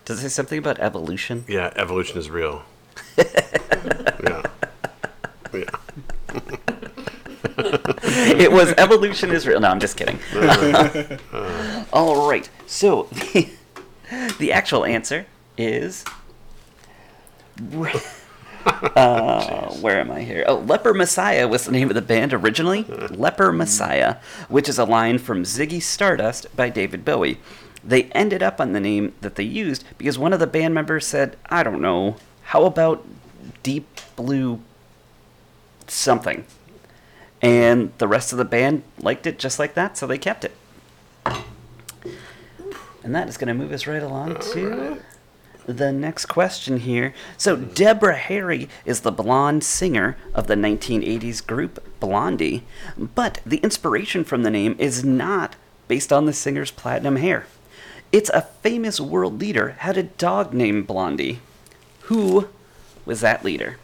Does 0.06 0.20
it 0.20 0.22
say 0.24 0.30
something 0.30 0.60
about 0.60 0.80
evolution? 0.80 1.46
yeah, 1.48 1.74
evolution 1.76 2.18
is 2.18 2.30
real. 2.30 2.64
yeah. 3.18 4.44
Yeah. 5.54 5.70
it 7.58 8.52
was 8.52 8.74
evolution 8.78 9.32
is 9.32 9.48
real. 9.48 9.60
No, 9.60 9.70
I'm 9.70 9.80
just 9.80 9.98
kidding. 9.98 10.20
Uh. 11.34 11.84
All 11.94 12.30
right. 12.30 12.50
So 12.68 13.08
the, 13.12 13.50
the 14.40 14.52
actual 14.52 14.86
answer 14.86 15.26
is. 15.58 16.06
Uh, 18.96 19.74
where 19.76 20.00
am 20.00 20.10
I 20.10 20.22
here? 20.22 20.44
Oh, 20.48 20.56
Leper 20.56 20.94
Messiah 20.94 21.48
was 21.48 21.66
the 21.66 21.72
name 21.72 21.90
of 21.90 21.96
the 21.96 22.02
band 22.02 22.34
originally. 22.34 22.84
Leper 22.84 23.52
Messiah, 23.52 24.18
which 24.48 24.70
is 24.70 24.80
a 24.80 24.86
line 24.86 25.18
from 25.18 25.44
Ziggy 25.44 25.82
Stardust 25.82 26.56
by 26.56 26.70
David 26.70 27.04
Bowie. 27.06 27.40
They 27.84 28.04
ended 28.06 28.42
up 28.42 28.62
on 28.62 28.74
the 28.74 28.80
name 28.80 29.14
that 29.22 29.36
they 29.36 29.44
used 29.44 29.84
because 29.98 30.18
one 30.18 30.34
of 30.34 30.40
the 30.40 30.48
band 30.48 30.74
members 30.74 31.06
said, 31.06 31.38
I 31.48 31.62
don't 31.62 31.82
know, 31.82 32.16
how 32.44 32.64
about 32.66 33.06
Deep 33.64 33.88
Blue 34.16 34.62
something? 35.88 36.46
And 37.42 37.92
the 37.98 38.08
rest 38.08 38.32
of 38.32 38.38
the 38.38 38.46
band 38.46 38.84
liked 39.00 39.28
it 39.28 39.38
just 39.38 39.60
like 39.60 39.74
that, 39.76 39.98
so 39.98 40.08
they 40.08 40.18
kept 40.18 40.46
it. 40.46 40.54
And 43.06 43.14
that 43.14 43.30
is 43.30 43.38
going 43.38 43.50
to 43.50 43.54
move 43.54 43.72
us 43.72 43.86
right 43.86 44.02
along 44.02 44.40
to 44.54 45.00
the 45.68 45.92
next 45.92 46.26
question 46.26 46.80
here. 46.80 47.14
So, 47.38 47.56
Deborah 47.56 48.18
Harry 48.18 48.68
is 48.84 49.02
the 49.02 49.12
blonde 49.12 49.64
singer 49.64 50.18
of 50.34 50.48
the 50.48 50.56
1980s 50.56 51.46
group 51.46 52.00
Blondie, 52.00 52.64
but 52.98 53.42
the 53.46 53.58
inspiration 53.58 54.24
from 54.24 54.42
the 54.42 54.50
name 54.50 54.76
is 54.80 55.06
not 55.06 55.56
based 55.88 56.12
on 56.12 56.26
the 56.26 56.34
singer's 56.34 56.72
platinum 56.72 57.18
hair. 57.18 57.46
It's 58.12 58.32
a 58.32 58.42
famous 58.42 59.00
world 59.00 59.40
leader 59.40 59.76
had 59.80 59.98
a 59.98 60.04
dog 60.04 60.56
named 60.56 60.88
Blondie. 60.88 61.42
Who 62.02 62.50
was 63.06 63.22
that 63.22 63.46
leader? 63.46 63.78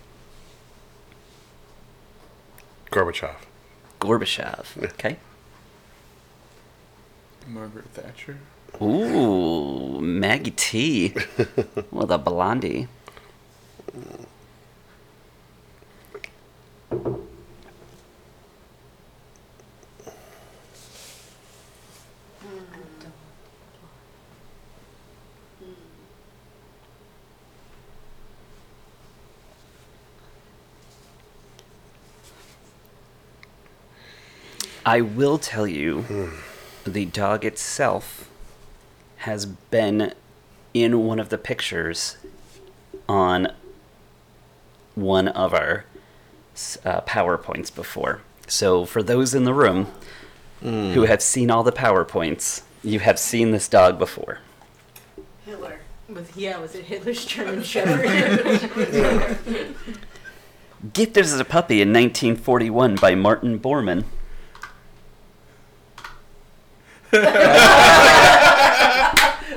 Gorbachev. 2.89 3.35
Gorbachev. 3.99 4.83
Okay. 4.83 5.17
Margaret 7.47 7.85
Thatcher. 7.93 8.39
Ooh, 8.79 9.99
Maggie 9.99 10.51
T. 10.51 11.13
well, 11.91 12.05
the 12.05 12.17
Blondie. 12.17 12.87
I 34.83 35.01
will 35.01 35.37
tell 35.37 35.67
you, 35.67 36.01
hmm. 36.01 36.89
the 36.89 37.05
dog 37.05 37.45
itself 37.45 38.30
has 39.21 39.45
been 39.45 40.13
in 40.73 41.05
one 41.05 41.19
of 41.19 41.29
the 41.29 41.37
pictures 41.37 42.17
on 43.07 43.47
one 44.95 45.27
of 45.27 45.53
our 45.53 45.85
uh, 46.83 47.01
PowerPoints 47.01 47.73
before. 47.73 48.21
So, 48.47 48.83
for 48.85 49.03
those 49.03 49.35
in 49.35 49.43
the 49.43 49.53
room 49.53 49.87
who 50.61 51.03
have 51.03 51.21
seen 51.21 51.51
all 51.51 51.63
the 51.63 51.71
PowerPoints, 51.71 52.63
you 52.83 52.99
have 52.99 53.19
seen 53.19 53.51
this 53.51 53.67
dog 53.67 53.99
before. 53.99 54.39
Hitler. 55.45 55.81
Was 56.09 56.35
yeah, 56.35 56.57
was 56.57 56.73
it 56.73 56.85
Hitler's 56.85 57.23
German 57.23 57.61
Shepherd? 57.63 58.05
Gifted 60.93 61.23
as 61.23 61.39
a 61.39 61.45
puppy 61.45 61.81
in 61.81 61.89
1941 61.89 62.95
by 62.95 63.13
Martin 63.13 63.59
Bormann. 63.59 64.03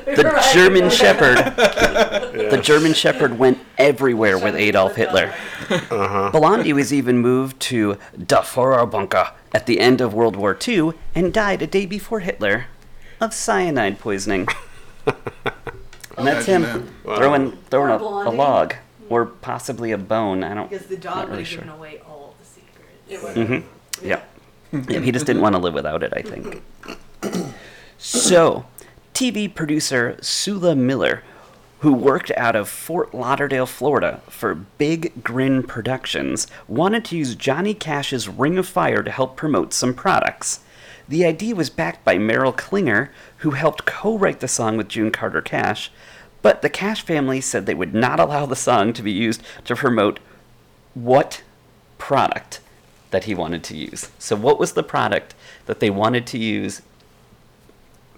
The 0.04 0.43
German 0.54 0.90
Shepherd. 1.00 1.36
The 2.50 2.60
German 2.62 2.94
Shepherd 2.94 3.38
went 3.38 3.58
everywhere 3.78 4.38
with 4.38 4.54
Adolf 4.54 4.96
Hitler. 4.96 5.32
Blondie 6.32 6.72
was 6.72 6.92
even 6.92 7.18
moved 7.18 7.60
to 7.60 7.98
Da 8.26 8.42
Führerbunker 8.42 9.32
at 9.52 9.66
the 9.66 9.80
end 9.80 10.00
of 10.00 10.14
World 10.14 10.36
War 10.36 10.56
II 10.66 10.92
and 11.14 11.32
died 11.32 11.62
a 11.62 11.66
day 11.66 11.86
before 11.86 12.20
Hitler 12.20 12.66
of 13.20 13.32
cyanide 13.34 13.98
poisoning. 13.98 14.46
And 16.16 16.28
that's 16.28 16.46
him 16.46 16.62
Imagine 16.62 16.86
that. 17.04 17.16
throwing 17.16 17.52
throwing 17.70 17.90
a, 17.90 17.96
a 17.96 17.98
Blondie. 17.98 18.36
log 18.36 18.74
or 19.08 19.26
possibly 19.26 19.90
a 19.90 19.98
bone. 19.98 20.44
I 20.44 20.54
don't. 20.54 20.70
because 20.70 20.86
the 20.86 20.96
dog 20.96 21.16
would 21.28 21.30
really 21.30 21.38
have 21.42 21.48
sure. 21.48 21.58
given 21.62 21.74
away 21.74 22.00
all 22.06 22.36
the 22.38 22.44
secrets. 22.44 22.92
It 23.08 23.20
was. 23.20 23.34
Mhm. 23.36 23.64
Yeah. 24.00 24.20
yeah. 24.88 25.00
He 25.00 25.10
just 25.10 25.26
didn't 25.26 25.42
want 25.42 25.56
to 25.56 25.58
live 25.60 25.74
without 25.74 26.04
it, 26.04 26.12
I 26.14 26.22
think. 26.22 26.62
So, 27.98 28.64
TV 29.14 29.52
producer 29.54 30.16
Sula 30.20 30.74
Miller, 30.74 31.22
who 31.78 31.92
worked 31.92 32.32
out 32.36 32.56
of 32.56 32.68
Fort 32.68 33.14
Lauderdale, 33.14 33.64
Florida 33.64 34.20
for 34.28 34.56
Big 34.56 35.22
Grin 35.22 35.62
Productions, 35.62 36.48
wanted 36.66 37.04
to 37.04 37.16
use 37.16 37.36
Johnny 37.36 37.74
Cash's 37.74 38.28
Ring 38.28 38.58
of 38.58 38.66
Fire 38.66 39.04
to 39.04 39.12
help 39.12 39.36
promote 39.36 39.72
some 39.72 39.94
products. 39.94 40.64
The 41.08 41.24
idea 41.24 41.54
was 41.54 41.70
backed 41.70 42.04
by 42.04 42.18
Merle 42.18 42.52
Kilgore, 42.52 43.12
who 43.38 43.52
helped 43.52 43.84
co 43.84 44.18
write 44.18 44.40
the 44.40 44.48
song 44.48 44.76
with 44.76 44.88
June 44.88 45.12
Carter 45.12 45.42
Cash, 45.42 45.92
but 46.42 46.60
the 46.60 46.68
Cash 46.68 47.02
family 47.02 47.40
said 47.40 47.66
they 47.66 47.74
would 47.74 47.94
not 47.94 48.18
allow 48.18 48.46
the 48.46 48.56
song 48.56 48.92
to 48.94 49.02
be 49.02 49.12
used 49.12 49.44
to 49.64 49.76
promote 49.76 50.18
what 50.94 51.44
product 51.98 52.58
that 53.12 53.24
he 53.24 53.34
wanted 53.34 53.62
to 53.62 53.76
use. 53.76 54.10
So, 54.18 54.34
what 54.34 54.58
was 54.58 54.72
the 54.72 54.82
product 54.82 55.36
that 55.66 55.78
they 55.78 55.88
wanted 55.88 56.26
to 56.26 56.38
use 56.38 56.82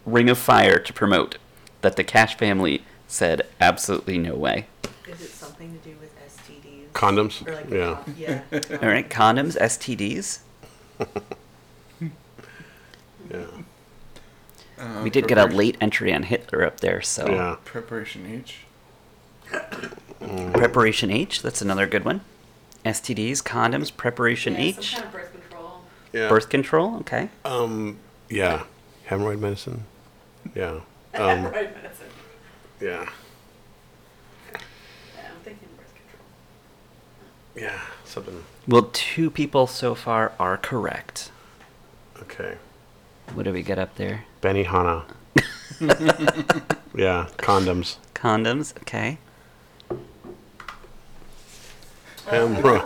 Ring 0.06 0.30
of 0.30 0.38
Fire 0.38 0.78
to 0.78 0.92
promote 0.92 1.36
that 1.82 1.96
the 1.96 2.04
Cash 2.04 2.36
family 2.38 2.82
said 3.08 3.42
absolutely 3.60 4.16
no 4.18 4.34
way? 4.34 4.66
Is 5.08 5.20
it 5.20 5.30
something 5.30 5.76
to 5.78 5.88
do 5.88 5.96
with 6.00 6.12
STDs? 6.26 6.90
Condoms? 6.92 7.46
Or 7.46 7.54
like 7.54 7.68
Yeah. 7.70 8.02
yeah. 8.16 8.42
All 8.82 8.88
right, 8.88 9.08
condoms, 9.10 9.56
STDs. 9.58 10.40
Yeah. 13.28 13.44
Uh, 14.78 15.00
We 15.02 15.10
did 15.10 15.26
get 15.26 15.36
a 15.36 15.46
late 15.46 15.76
entry 15.80 16.14
on 16.14 16.22
Hitler 16.22 16.64
up 16.64 16.78
there, 16.78 17.02
so 17.02 17.28
Yeah. 17.28 17.56
Preparation 17.64 18.24
H. 18.32 18.58
Preparation 20.52 21.10
H, 21.10 21.42
that's 21.42 21.60
another 21.60 21.88
good 21.88 22.04
one. 22.04 22.20
STDs, 22.84 23.42
condoms, 23.42 23.94
Preparation 23.96 24.52
Yeah, 24.54 24.60
H, 24.60 24.94
Some 24.94 25.02
kind 25.02 25.04
of 25.06 25.12
birth 25.12 25.32
control. 25.32 25.80
Yeah. 26.12 26.28
birth 26.28 26.48
control, 26.48 26.96
okay. 27.00 27.30
Um. 27.44 27.98
Yeah. 28.28 28.62
Hemorrhoid 29.08 29.40
medicine. 29.40 29.84
Yeah. 30.54 30.80
Um. 31.14 31.44
right 31.46 31.74
medicine. 31.74 32.08
yeah. 32.78 33.08
Yeah, 34.52 34.58
I'm 35.14 35.40
thinking 35.42 35.68
birth 35.78 35.94
control. 35.94 36.26
Yeah. 37.54 37.80
Something. 38.04 38.44
Well, 38.68 38.90
two 38.92 39.30
people 39.30 39.66
so 39.66 39.94
far 39.94 40.32
are 40.38 40.58
correct. 40.58 41.30
Okay. 42.20 42.56
What 43.32 43.44
do 43.44 43.52
we 43.52 43.62
get 43.62 43.78
up 43.78 43.94
there? 43.96 44.24
Benny 44.42 44.64
Hanna. 44.64 45.04
yeah. 46.94 47.28
Condoms. 47.38 47.96
Condoms, 48.14 48.76
okay. 48.82 49.16
Hemorrhoid. 52.26 52.82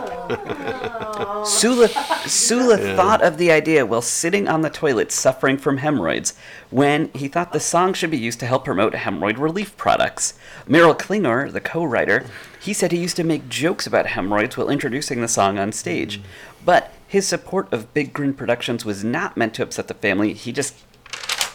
Oh, 1.23 1.43
Sula, 1.47 1.87
Sula 2.27 2.79
Yeah. 2.79 2.95
thought 2.95 3.21
of 3.23 3.37
the 3.37 3.51
idea 3.51 3.85
while 3.85 4.01
sitting 4.01 4.47
on 4.47 4.61
the 4.61 4.69
toilet 4.69 5.11
suffering 5.11 5.57
from 5.57 5.77
hemorrhoids 5.77 6.33
when 6.69 7.09
he 7.13 7.27
thought 7.27 7.51
the 7.51 7.59
song 7.59 7.93
should 7.93 8.11
be 8.11 8.17
used 8.17 8.39
to 8.41 8.45
help 8.45 8.65
promote 8.65 8.93
hemorrhoid 8.93 9.37
relief 9.39 9.75
products. 9.77 10.35
Merle 10.67 10.93
Kilgore, 10.95 11.49
the 11.51 11.59
co 11.59 11.83
writer, 11.83 12.25
he 12.59 12.73
said 12.73 12.91
he 12.91 12.99
used 12.99 13.15
to 13.17 13.23
make 13.23 13.49
jokes 13.49 13.87
about 13.87 14.05
hemorrhoids 14.07 14.55
while 14.57 14.69
introducing 14.69 15.21
the 15.21 15.27
song 15.27 15.57
on 15.57 15.71
stage. 15.71 16.21
But 16.63 16.93
his 17.07 17.27
support 17.27 17.71
of 17.73 17.93
Big 17.93 18.13
Grin 18.13 18.33
Productions 18.33 18.85
was 18.85 19.03
not 19.03 19.35
meant 19.35 19.53
to 19.55 19.63
upset 19.63 19.87
the 19.87 19.93
family, 19.95 20.33
he 20.33 20.51
just 20.51 20.75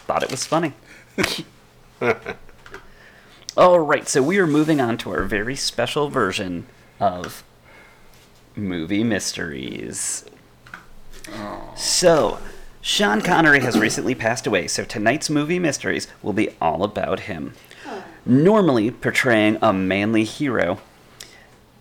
thought 0.07 0.23
it 0.23 0.31
was 0.31 0.45
funny. 0.45 0.75
All 3.57 3.81
right, 3.81 4.07
so 4.07 4.23
we 4.23 4.39
are 4.39 4.47
moving 4.47 4.81
on 4.83 4.99
to 4.99 5.11
our 5.11 5.23
very 5.23 5.57
special 5.57 6.11
version 6.11 6.67
of 7.01 7.43
movie 8.57 9.05
mysteries. 9.05 10.25
So, 11.77 12.39
Sean 12.81 13.21
Connery 13.21 13.61
has 13.61 13.79
recently 13.79 14.15
passed 14.15 14.47
away, 14.47 14.67
so 14.69 14.85
tonight's 14.85 15.29
movie 15.29 15.59
mysteries 15.59 16.09
will 16.23 16.33
be 16.33 16.51
all 16.61 16.83
about 16.83 17.21
him. 17.21 17.53
Normally 18.25 18.91
portraying 18.91 19.59
a 19.61 19.73
manly 19.73 20.25
hero, 20.25 20.81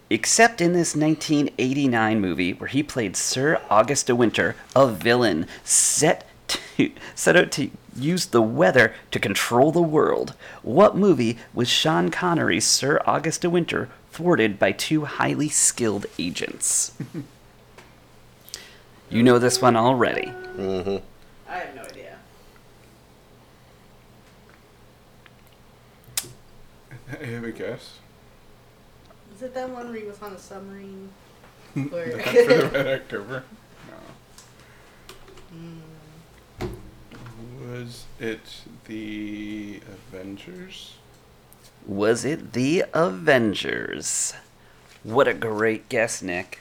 except 0.10 0.62
in 0.62 0.74
this 0.74 0.96
1989 0.96 2.20
movie 2.20 2.54
where 2.54 2.68
he 2.68 2.84
played 2.84 3.16
Sir 3.16 3.62
August 3.70 4.08
de 4.08 4.16
Winter, 4.16 4.56
a 4.76 4.88
villain 4.88 5.48
set 5.64 6.28
to 6.48 6.92
set 7.16 7.36
out 7.36 7.52
to 7.52 7.72
use 7.96 8.28
the 8.28 8.42
weather 8.42 8.94
to 9.12 9.20
control 9.20 9.72
the 9.72 9.82
world. 9.82 10.34
What 10.62 10.96
movie 10.98 11.38
was 11.54 11.68
Sean 11.68 12.12
Connery's 12.12 12.66
Sir 12.66 13.02
August 13.06 13.42
de 13.42 13.50
Winter 13.50 13.90
thwarted 14.20 14.58
by 14.58 14.72
two 14.72 15.04
highly 15.04 15.50
skilled 15.50 16.06
agents? 16.18 16.94
you 19.10 19.22
know 19.22 19.38
this 19.38 19.62
one 19.62 19.76
already. 19.76 20.28
Mm-hmm. 20.56 21.04
I 21.50 21.58
have 21.58 21.76
no 21.76 21.82
idea. 21.84 22.16
I 27.22 27.26
have 27.26 27.44
a 27.44 27.52
guess. 27.52 28.00
Is 29.36 29.42
it 29.42 29.54
that 29.54 29.70
one 29.70 29.90
where 29.92 30.00
he 30.00 30.08
was 30.08 30.22
on 30.22 30.32
a 30.32 30.40
submarine? 30.40 31.10
Not 31.76 31.92
Or- 31.94 32.20
for 32.22 32.32
the 32.32 32.70
Red 32.74 32.88
October. 33.02 33.44
No. 36.62 36.70
Was 37.68 38.06
it 38.22 38.62
the 38.86 39.82
Avengers? 40.14 40.94
Was 41.88 42.26
it 42.26 42.54
the 42.54 42.84
Avengers? 42.94 44.34
What 45.04 45.28
a 45.28 45.36
great 45.36 45.88
guess, 45.88 46.24
Nick. 46.24 46.60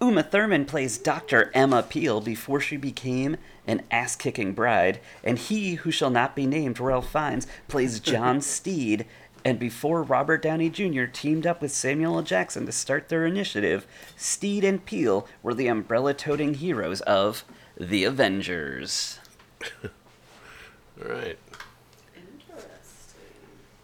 Uma 0.00 0.22
Thurman 0.22 0.64
plays 0.64 0.96
Dr. 0.96 1.50
Emma 1.52 1.82
Peel 1.82 2.22
before 2.22 2.60
she 2.60 2.78
became 2.78 3.36
an 3.66 3.82
ass 3.90 4.16
kicking 4.16 4.54
bride, 4.54 4.98
and 5.22 5.38
he 5.38 5.74
who 5.74 5.90
shall 5.90 6.08
not 6.08 6.34
be 6.34 6.46
named, 6.46 6.80
Ralph 6.80 7.12
Fiennes, 7.12 7.46
plays 7.66 8.00
John 8.00 8.40
Steed. 8.40 9.04
And 9.44 9.58
before 9.58 10.02
Robert 10.02 10.42
Downey 10.42 10.70
Jr. 10.70 11.04
teamed 11.04 11.46
up 11.46 11.60
with 11.60 11.72
Samuel 11.72 12.16
L. 12.16 12.22
Jackson 12.22 12.64
to 12.64 12.72
start 12.72 13.08
their 13.08 13.26
initiative, 13.26 13.86
Steed 14.16 14.64
and 14.64 14.84
Peel 14.84 15.28
were 15.42 15.54
the 15.54 15.68
umbrella 15.68 16.14
toting 16.14 16.54
heroes 16.54 17.02
of 17.02 17.44
The 17.76 18.04
Avengers. 18.04 19.18
All 19.84 21.08
right. 21.08 21.38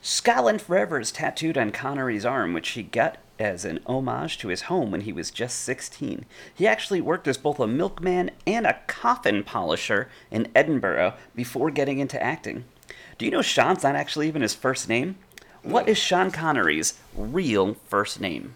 Interesting. 0.05 0.35
Scotland 0.35 0.61
Forever 0.61 1.01
is 1.01 1.11
tattooed 1.11 1.57
on 1.57 1.71
Connery's 1.71 2.27
arm, 2.27 2.53
which 2.53 2.71
he 2.71 2.83
got 2.83 3.17
as 3.38 3.64
an 3.64 3.81
homage 3.87 4.37
to 4.38 4.49
his 4.49 4.62
home 4.62 4.90
when 4.90 5.01
he 5.03 5.12
was 5.12 5.31
just 5.31 5.61
16. 5.61 6.27
He 6.55 6.67
actually 6.67 7.01
worked 7.01 7.27
as 7.27 7.38
both 7.38 7.59
a 7.59 7.67
milkman 7.67 8.31
and 8.47 8.67
a 8.67 8.79
coffin 8.87 9.43
polisher 9.43 10.11
in 10.31 10.49
Edinburgh 10.55 11.14
before 11.35 11.71
getting 11.71 12.01
into 12.01 12.23
acting. 12.23 12.64
Do 13.17 13.25
you 13.25 13.31
know 13.31 13.40
Sean's 13.40 13.83
not 13.83 13.97
actually 13.97 14.29
even 14.29 14.43
his 14.43 14.55
first 14.55 14.90
name? 14.90 15.17
What 15.62 15.88
is 15.88 15.97
Sean 15.97 16.31
Connery's 16.31 17.01
real 17.17 17.75
first 17.88 18.21
name? 18.21 18.55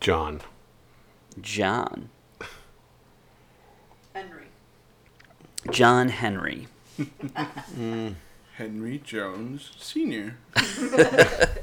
John. 0.00 0.42
John. 1.40 2.10
Henry. 4.14 4.48
John 5.70 6.08
Henry. 6.10 6.68
Hmm. 7.74 8.10
Henry 8.62 9.02
Jones 9.02 9.72
Sr. 9.76 10.36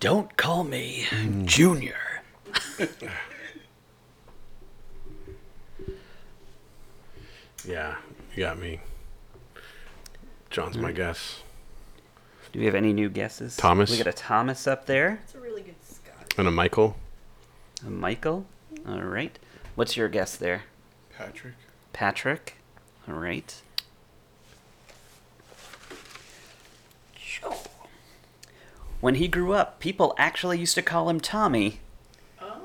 Don't 0.00 0.36
call 0.36 0.64
me 0.64 1.06
hmm. 1.08 1.46
Junior. 1.46 2.22
Yeah, 7.64 7.96
you 8.36 8.44
got 8.44 8.60
me. 8.60 8.78
John's 10.50 10.76
my 10.76 10.90
hmm. 10.90 10.96
guess. 10.96 11.42
Do 12.52 12.60
we 12.60 12.66
have 12.66 12.76
any 12.76 12.92
new 12.92 13.08
guesses? 13.08 13.56
Thomas. 13.56 13.90
We 13.90 13.98
got 13.98 14.06
a 14.06 14.12
Thomas 14.12 14.68
up 14.68 14.86
there. 14.86 15.18
It's 15.24 15.34
a 15.34 15.40
really 15.40 15.62
good 15.62 15.74
Scott. 15.82 16.34
And 16.38 16.46
a 16.46 16.52
Michael. 16.52 16.96
A 17.84 17.90
Michael. 17.90 18.46
All 18.86 19.02
right. 19.02 19.36
What's 19.74 19.96
your 19.96 20.08
guess 20.08 20.36
there? 20.36 20.62
Patrick. 21.16 21.54
Patrick. 21.92 22.54
All 23.08 23.14
right. 23.14 23.52
When 29.00 29.16
he 29.16 29.28
grew 29.28 29.52
up, 29.52 29.78
people 29.80 30.14
actually 30.18 30.58
used 30.58 30.74
to 30.74 30.82
call 30.82 31.08
him 31.10 31.20
Tommy 31.20 31.80
Oh. 32.40 32.62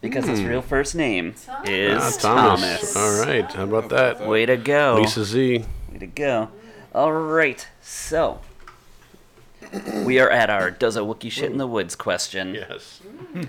because 0.00 0.26
his 0.26 0.42
real 0.42 0.62
first 0.62 0.94
name 0.94 1.34
Thomas. 1.34 1.68
is 1.70 2.24
Ah, 2.24 2.56
Thomas. 2.56 2.96
All 2.96 3.20
right. 3.24 3.50
How 3.52 3.64
about 3.64 3.88
that? 3.90 4.26
Way 4.26 4.46
to 4.46 4.56
go. 4.56 4.96
Lisa 5.00 5.24
Z. 5.24 5.64
Way 5.92 5.98
to 5.98 6.06
go. 6.06 6.48
All 6.94 7.12
right. 7.12 7.66
So, 7.82 8.40
we 10.04 10.18
are 10.18 10.28
at 10.30 10.50
our 10.50 10.70
Does 10.70 10.96
a 10.96 11.00
Wookiee 11.00 11.30
Shit 11.30 11.50
in 11.50 11.58
the 11.58 11.66
Woods 11.66 11.94
question. 11.96 12.54
Yes. 12.54 13.00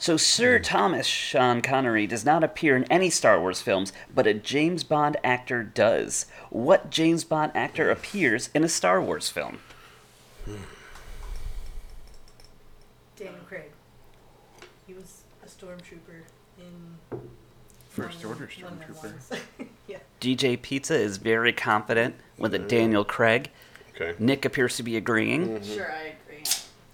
So, 0.00 0.16
Sir 0.16 0.60
Thomas 0.60 1.06
Sean 1.08 1.60
Connery 1.60 2.06
does 2.06 2.24
not 2.24 2.44
appear 2.44 2.76
in 2.76 2.84
any 2.84 3.10
Star 3.10 3.40
Wars 3.40 3.60
films, 3.60 3.92
but 4.14 4.28
a 4.28 4.34
James 4.34 4.84
Bond 4.84 5.16
actor 5.24 5.64
does. 5.64 6.26
What 6.50 6.88
James 6.90 7.24
Bond 7.24 7.50
actor 7.54 7.90
appears 7.90 8.48
in 8.54 8.62
a 8.62 8.68
Star 8.68 9.02
Wars 9.02 9.28
film? 9.28 9.58
Daniel 13.18 13.42
Craig. 13.48 13.70
He 14.86 14.94
was 14.94 15.22
a 15.42 15.46
stormtrooper 15.46 16.22
in 16.58 17.18
First 17.90 18.24
one- 18.24 18.34
Order 18.34 18.48
one 18.62 18.72
of 18.72 18.78
them 18.78 18.94
Stormtrooper. 18.94 19.02
ones. 19.30 19.42
yeah. 19.88 19.98
DJ 20.20 20.60
Pizza 20.60 20.94
is 20.94 21.16
very 21.16 21.52
confident 21.52 22.14
with 22.38 22.54
a 22.54 22.58
Daniel 22.58 23.04
Craig. 23.04 23.50
Okay. 23.94 24.14
Nick 24.18 24.44
appears 24.44 24.76
to 24.76 24.82
be 24.82 24.96
agreeing. 24.96 25.48
Mm-hmm. 25.48 25.74
Sure, 25.74 25.90
I 25.92 26.14
agree. 26.26 26.44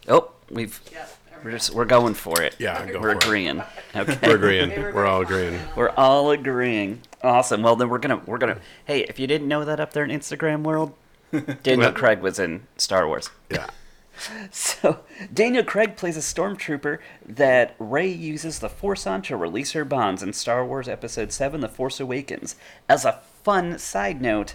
Oh, 0.09 0.31
we've 0.51 0.81
Yep. 0.93 1.17
we're 1.45 1.51
just 1.51 1.71
we're 1.75 1.85
going 1.85 2.15
for 2.15 2.41
it. 2.43 2.57
Yeah, 2.59 2.87
go 2.91 3.01
we're 3.01 3.13
for 3.13 3.19
it. 3.19 3.25
agreeing. 3.25 3.63
Okay. 3.97 4.19
We're 4.25 4.35
agreeing. 4.35 4.71
They 4.71 4.79
were 4.81 4.93
We're 4.93 5.07
all 5.07 5.21
agreeing. 5.23 5.57
We're 5.77 5.91
all 5.91 6.33
agreeing. 6.33 7.01
Awesome. 7.23 7.63
Well, 7.63 7.77
then 7.77 7.89
we're 7.89 7.99
gonna 8.01 8.21
we're 8.27 8.39
gonna. 8.39 8.59
Hey, 8.87 9.05
if 9.05 9.21
you 9.21 9.29
didn't 9.29 9.47
know 9.47 9.65
that 9.65 9.79
up 9.79 9.93
there 9.93 10.03
in 10.05 10.11
Instagram 10.11 10.63
world, 10.65 10.95
Daniel 11.63 11.93
Craig 11.93 12.21
was 12.21 12.41
in 12.41 12.67
Star 12.77 13.07
Wars. 13.07 13.31
Yeah. 13.51 13.69
So 14.51 15.01
Daniel 15.33 15.65
Craig 15.65 15.97
plays 15.97 16.17
a 16.17 16.21
stormtrooper 16.21 16.99
that 17.27 17.75
Rey 17.79 18.09
uses 18.09 18.59
the 18.61 18.69
Force 18.69 19.07
on 19.07 19.23
to 19.23 19.37
release 19.37 19.73
her 19.73 19.85
bonds 19.85 20.23
in 20.23 20.33
Star 20.33 20.65
Wars 20.65 20.89
Episode 20.89 21.33
Seven: 21.33 21.61
The 21.61 21.69
Force 21.69 22.01
Awakens. 22.01 22.57
As 22.89 23.05
a 23.05 23.21
fun 23.43 23.79
side 23.79 24.23
note, 24.23 24.55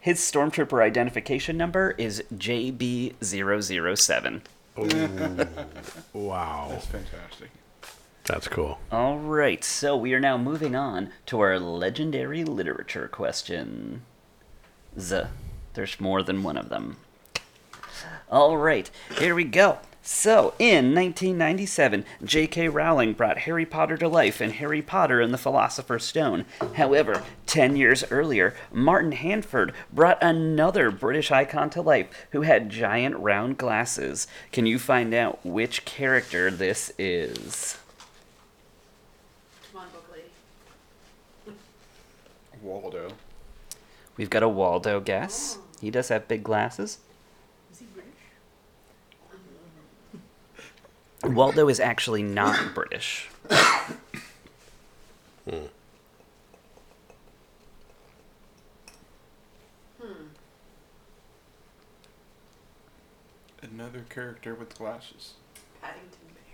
his 0.00 0.18
stormtrooper 0.20 0.82
identification 0.82 1.56
number 1.56 1.90
is 1.98 2.22
JB007. 2.34 4.40
Wow. 6.12 6.68
That's 6.70 6.86
fantastic. 6.86 7.50
That's 8.24 8.48
cool. 8.48 8.78
All 8.90 9.18
right, 9.18 9.62
so 9.62 9.96
we 9.96 10.14
are 10.14 10.20
now 10.20 10.36
moving 10.38 10.74
on 10.74 11.10
to 11.26 11.40
our 11.40 11.60
legendary 11.60 12.42
literature 12.44 13.06
question. 13.08 14.02
Z. 14.98 15.22
There's 15.74 16.00
more 16.00 16.22
than 16.22 16.42
one 16.42 16.56
of 16.56 16.70
them. 16.70 16.96
All 18.30 18.56
right, 18.56 18.90
here 19.18 19.34
we 19.34 19.44
go. 19.44 19.78
So, 20.06 20.52
in 20.58 20.94
1997, 20.94 22.04
J.K. 22.22 22.68
Rowling 22.68 23.14
brought 23.14 23.38
Harry 23.38 23.64
Potter 23.64 23.96
to 23.96 24.06
life 24.06 24.42
in 24.42 24.50
Harry 24.50 24.82
Potter 24.82 25.22
and 25.22 25.32
the 25.32 25.38
Philosopher's 25.38 26.04
Stone. 26.04 26.44
However, 26.74 27.24
10 27.46 27.74
years 27.76 28.04
earlier, 28.10 28.54
Martin 28.70 29.12
Handford 29.12 29.72
brought 29.90 30.22
another 30.22 30.90
British 30.90 31.30
icon 31.30 31.70
to 31.70 31.80
life 31.80 32.26
who 32.32 32.42
had 32.42 32.68
giant 32.68 33.16
round 33.16 33.56
glasses. 33.56 34.26
Can 34.52 34.66
you 34.66 34.78
find 34.78 35.14
out 35.14 35.38
which 35.42 35.86
character 35.86 36.50
this 36.50 36.92
is? 36.98 37.78
Come 39.72 39.80
on, 39.80 39.88
book 39.88 40.04
lady. 40.12 41.56
Waldo. 42.60 43.08
We've 44.18 44.28
got 44.28 44.42
a 44.42 44.48
Waldo 44.50 45.00
guess. 45.00 45.56
Oh. 45.58 45.64
He 45.80 45.90
does 45.90 46.08
have 46.08 46.28
big 46.28 46.42
glasses. 46.42 46.98
Is 47.72 47.78
he 47.78 47.86
British? 47.86 48.12
Waldo 51.26 51.68
is 51.68 51.80
actually 51.80 52.22
not 52.22 52.74
British. 52.74 53.28
Hmm. 55.48 55.66
Another 63.62 64.04
character 64.08 64.54
with 64.54 64.76
glasses. 64.78 65.34
Paddington 65.82 66.10
Bear. 66.34 66.44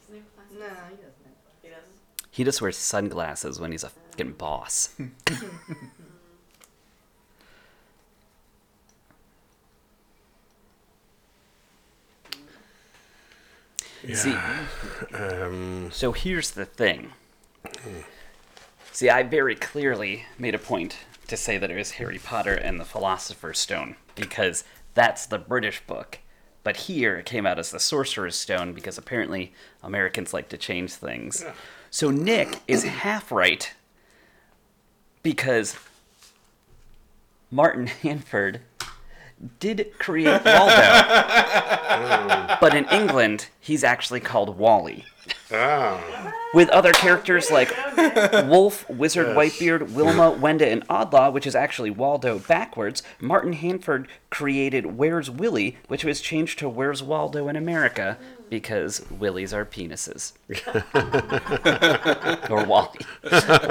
Doesn't 0.00 0.14
he 0.14 0.20
have 0.20 0.26
No, 0.58 0.74
he 0.90 0.96
doesn't. 0.96 1.36
He 1.62 1.68
doesn't. 1.68 2.30
He 2.30 2.44
just 2.44 2.62
wears 2.62 2.76
sunglasses 2.76 3.60
when 3.60 3.72
he's 3.72 3.84
a 3.84 3.90
fucking 3.90 4.32
boss. 4.32 4.94
See, 14.12 14.36
Um, 15.14 15.90
so 15.92 16.12
here's 16.12 16.50
the 16.52 16.64
thing. 16.64 17.12
See, 18.92 19.08
I 19.08 19.22
very 19.22 19.54
clearly 19.56 20.26
made 20.38 20.54
a 20.54 20.58
point 20.58 20.98
to 21.28 21.36
say 21.36 21.56
that 21.58 21.70
it 21.70 21.76
was 21.76 21.92
Harry 21.92 22.18
Potter 22.18 22.54
and 22.54 22.78
the 22.78 22.84
Philosopher's 22.84 23.58
Stone 23.58 23.96
because 24.14 24.64
that's 24.94 25.26
the 25.26 25.38
British 25.38 25.80
book. 25.86 26.18
But 26.62 26.76
here 26.76 27.16
it 27.16 27.26
came 27.26 27.46
out 27.46 27.58
as 27.58 27.70
the 27.70 27.80
Sorcerer's 27.80 28.36
Stone 28.36 28.72
because 28.72 28.96
apparently 28.98 29.52
Americans 29.82 30.32
like 30.32 30.48
to 30.50 30.56
change 30.58 30.92
things. 30.92 31.44
So 31.90 32.10
Nick 32.10 32.60
is 32.68 32.84
half 32.84 33.30
right 33.32 33.72
because 35.22 35.76
Martin 37.50 37.86
Handford 38.02 38.60
did 39.60 39.92
create 39.98 40.44
Waldo. 40.44 40.76
but 42.60 42.74
in 42.74 42.86
England, 42.86 43.48
he's 43.60 43.84
actually 43.84 44.20
called 44.20 44.58
Wally. 44.58 45.04
ah. 45.52 46.32
With 46.54 46.68
other 46.68 46.92
characters 46.92 47.50
like 47.50 47.74
Wolf, 48.46 48.88
Wizard 48.88 49.26
Yes. 49.28 49.36
Whitebeard, 49.36 49.90
Wilma, 49.92 50.30
Wenda, 50.40 50.70
and 50.70 50.86
Odlaw, 50.88 51.32
which 51.32 51.48
is 51.48 51.56
actually 51.56 51.90
Waldo 51.90 52.38
backwards, 52.38 53.02
Martin 53.20 53.54
Handford 53.54 54.06
created 54.30 54.96
Where's 54.96 55.28
Willie, 55.28 55.76
which 55.88 56.04
was 56.04 56.20
changed 56.20 56.60
to 56.60 56.68
Where's 56.68 57.02
Waldo 57.02 57.48
in 57.48 57.56
America 57.56 58.18
because 58.50 59.04
Willies 59.10 59.52
are 59.52 59.64
penises. 59.64 60.32
or 62.50 62.64
Wally. 62.64 63.00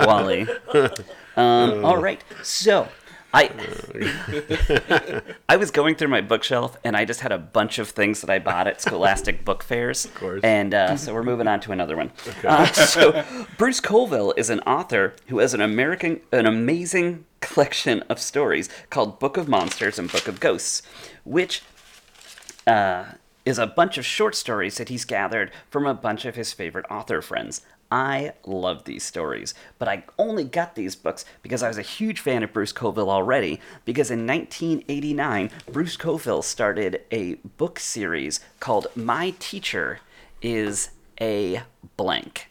Wally. 0.06 0.48
Um, 1.38 1.86
all 1.86 1.98
right. 1.98 2.22
So, 2.44 2.90
I 3.34 5.22
I 5.50 5.56
was 5.56 5.72
going 5.72 5.96
through 5.96 6.10
my 6.10 6.22
bookshelf 6.22 6.78
and 6.84 6.96
I 6.96 7.04
just 7.06 7.22
had 7.22 7.32
a 7.32 7.38
bunch 7.38 7.80
of 7.80 7.90
things 7.90 8.22
that 8.22 8.30
I 8.30 8.40
bought 8.40 8.68
at 8.68 8.82
Scholastic 8.82 9.44
Book 9.44 9.64
Fairs. 9.64 10.06
Of 10.06 10.16
course. 10.16 10.42
And 10.44 10.74
uh, 10.74 10.96
so 10.98 11.14
we're 11.14 11.24
moving 11.24 11.48
on 11.48 11.60
to 11.62 11.72
another 11.72 11.98
one. 11.98 12.12
Uh, 12.44 12.66
so 12.68 13.24
Bruce 13.58 13.80
Coville 13.80 14.34
is 14.38 14.50
an 14.50 14.60
author 14.62 15.16
who 15.28 15.40
has 15.40 15.54
an 15.54 15.62
American, 15.62 16.22
an 16.32 16.46
amazing 16.46 17.26
collection 17.42 18.02
of 18.10 18.20
stories 18.20 18.70
called 18.90 19.20
Book 19.20 19.38
of 19.38 19.48
Monsters 19.48 19.98
and 19.98 20.12
Book 20.12 20.28
of 20.28 20.40
Ghosts, 20.40 20.84
which 21.24 21.64
uh, 22.68 23.06
is 23.46 23.58
a 23.58 23.68
bunch 23.68 23.98
of 23.98 24.06
short 24.06 24.36
stories 24.36 24.78
that 24.78 24.90
he's 24.90 25.06
gathered 25.06 25.52
from 25.70 25.86
a 25.86 25.94
bunch 25.94 26.26
of 26.26 26.36
his 26.36 26.54
favorite 26.54 26.86
author 26.90 27.22
friends. 27.22 27.62
I 27.94 28.34
love 28.44 28.86
these 28.86 29.04
stories, 29.04 29.54
but 29.78 29.88
I 29.88 30.04
only 30.18 30.46
got 30.46 30.74
these 30.74 30.96
books 30.96 31.26
because 31.44 31.62
I 31.62 31.68
was 31.68 31.78
a 31.78 31.84
huge 31.84 32.20
fan 32.20 32.42
of 32.42 32.52
Bruce 32.52 32.72
Coville 32.72 33.12
already. 33.12 33.60
Because 33.86 34.10
in 34.10 34.26
1989, 34.26 35.52
Bruce 35.72 35.96
Coville 35.96 36.42
started 36.42 37.02
a 37.12 37.36
book 37.58 37.80
series 37.80 38.40
called 38.60 38.88
My 38.96 39.36
Teacher 39.38 40.00
is 40.42 40.90
a 41.22 41.62
Blank. 41.96 42.50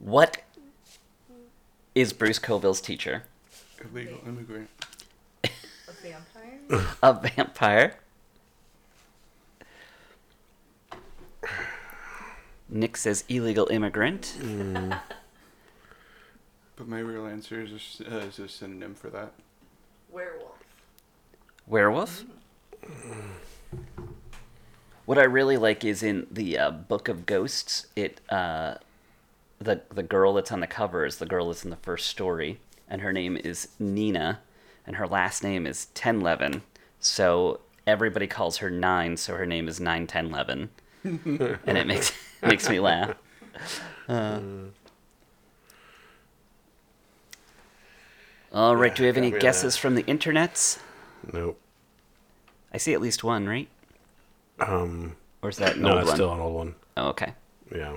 What 0.00 0.42
is 1.94 2.12
Bruce 2.12 2.40
Coville's 2.40 2.80
teacher? 2.80 3.22
Illegal 3.80 4.18
immigrant. 4.26 4.68
A 5.44 5.50
vampire? 6.02 6.86
A 7.04 7.12
vampire. 7.12 7.94
Nick 12.74 12.96
says 12.96 13.24
illegal 13.28 13.68
immigrant. 13.70 14.36
But 16.76 16.88
my 16.88 16.98
real 16.98 17.24
answer 17.24 17.62
is 17.62 17.70
a, 17.70 17.76
s- 17.76 18.02
uh, 18.10 18.16
is 18.26 18.40
a 18.40 18.48
synonym 18.48 18.96
for 18.96 19.08
that. 19.10 19.32
Werewolf. 20.10 20.58
Werewolf. 21.68 22.24
What 25.04 25.16
I 25.16 25.22
really 25.22 25.56
like 25.56 25.84
is 25.84 26.02
in 26.02 26.26
the 26.32 26.58
uh, 26.58 26.70
Book 26.72 27.08
of 27.08 27.26
Ghosts. 27.26 27.86
It 27.94 28.20
uh, 28.28 28.74
the 29.60 29.82
the 29.88 30.02
girl 30.02 30.34
that's 30.34 30.50
on 30.50 30.58
the 30.58 30.66
cover 30.66 31.06
is 31.06 31.18
the 31.18 31.26
girl 31.26 31.46
that's 31.46 31.62
in 31.62 31.70
the 31.70 31.76
first 31.76 32.06
story, 32.08 32.58
and 32.88 33.02
her 33.02 33.12
name 33.12 33.36
is 33.36 33.68
Nina, 33.78 34.40
and 34.84 34.96
her 34.96 35.06
last 35.06 35.44
name 35.44 35.64
is 35.64 35.86
Tanleven. 35.94 36.62
So 36.98 37.60
everybody 37.86 38.26
calls 38.26 38.56
her 38.56 38.68
Nine, 38.68 39.16
so 39.16 39.36
her 39.36 39.46
name 39.46 39.68
is 39.68 39.78
Nine 39.78 40.08
Tanleven, 40.08 40.70
and 41.66 41.78
it 41.78 41.86
makes 41.86 42.12
makes 42.42 42.68
me 42.68 42.80
laugh. 42.80 43.14
Uh, 44.08 44.40
all 48.52 48.74
right, 48.76 48.94
do 48.94 49.02
we 49.02 49.06
have 49.08 49.16
any 49.16 49.30
guesses 49.30 49.76
from 49.76 49.94
the 49.96 50.02
internets? 50.04 50.78
Nope. 51.32 51.60
I 52.72 52.78
see 52.78 52.92
at 52.94 53.00
least 53.00 53.22
one, 53.22 53.46
right? 53.46 53.68
Um, 54.60 55.16
Or 55.42 55.48
is 55.50 55.58
that 55.58 55.76
an 55.76 55.82
no, 55.82 55.90
old 55.90 55.98
it's 56.00 56.06
one? 56.08 56.16
still 56.16 56.32
an 56.32 56.40
old 56.40 56.54
one. 56.54 56.74
Oh, 56.96 57.08
okay. 57.08 57.34
Yeah. 57.74 57.96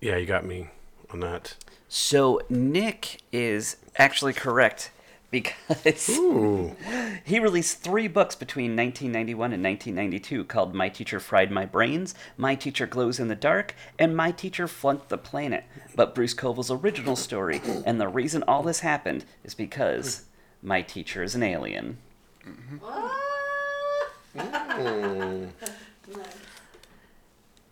Yeah, 0.00 0.16
you 0.16 0.26
got 0.26 0.44
me 0.44 0.68
on 1.10 1.20
that. 1.20 1.54
So 1.88 2.40
Nick 2.48 3.20
is 3.32 3.76
actually 3.96 4.32
correct 4.32 4.90
because 5.30 6.08
Ooh. 6.10 6.74
he 7.24 7.38
released 7.38 7.82
three 7.82 8.08
books 8.08 8.34
between 8.34 8.76
1991 8.76 9.52
and 9.52 9.62
1992 9.62 10.44
called 10.44 10.74
My 10.74 10.88
Teacher 10.88 11.20
Fried 11.20 11.50
My 11.50 11.66
Brains, 11.66 12.14
My 12.36 12.54
Teacher 12.54 12.86
Glows 12.86 13.20
in 13.20 13.28
the 13.28 13.34
Dark, 13.34 13.74
and 13.98 14.16
My 14.16 14.30
Teacher 14.30 14.66
Flunked 14.66 15.08
the 15.08 15.18
Planet. 15.18 15.64
But 15.94 16.14
Bruce 16.14 16.34
Coville's 16.34 16.70
original 16.70 17.16
story, 17.16 17.60
and 17.84 18.00
the 18.00 18.08
reason 18.08 18.42
all 18.48 18.62
this 18.62 18.80
happened, 18.80 19.24
is 19.44 19.54
because 19.54 20.24
my 20.62 20.82
teacher 20.82 21.22
is 21.22 21.34
an 21.34 21.42
alien. 21.42 21.98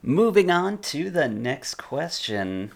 Moving 0.02 0.50
on 0.50 0.78
to 0.78 1.10
the 1.10 1.28
next 1.28 1.76
question. 1.76 2.72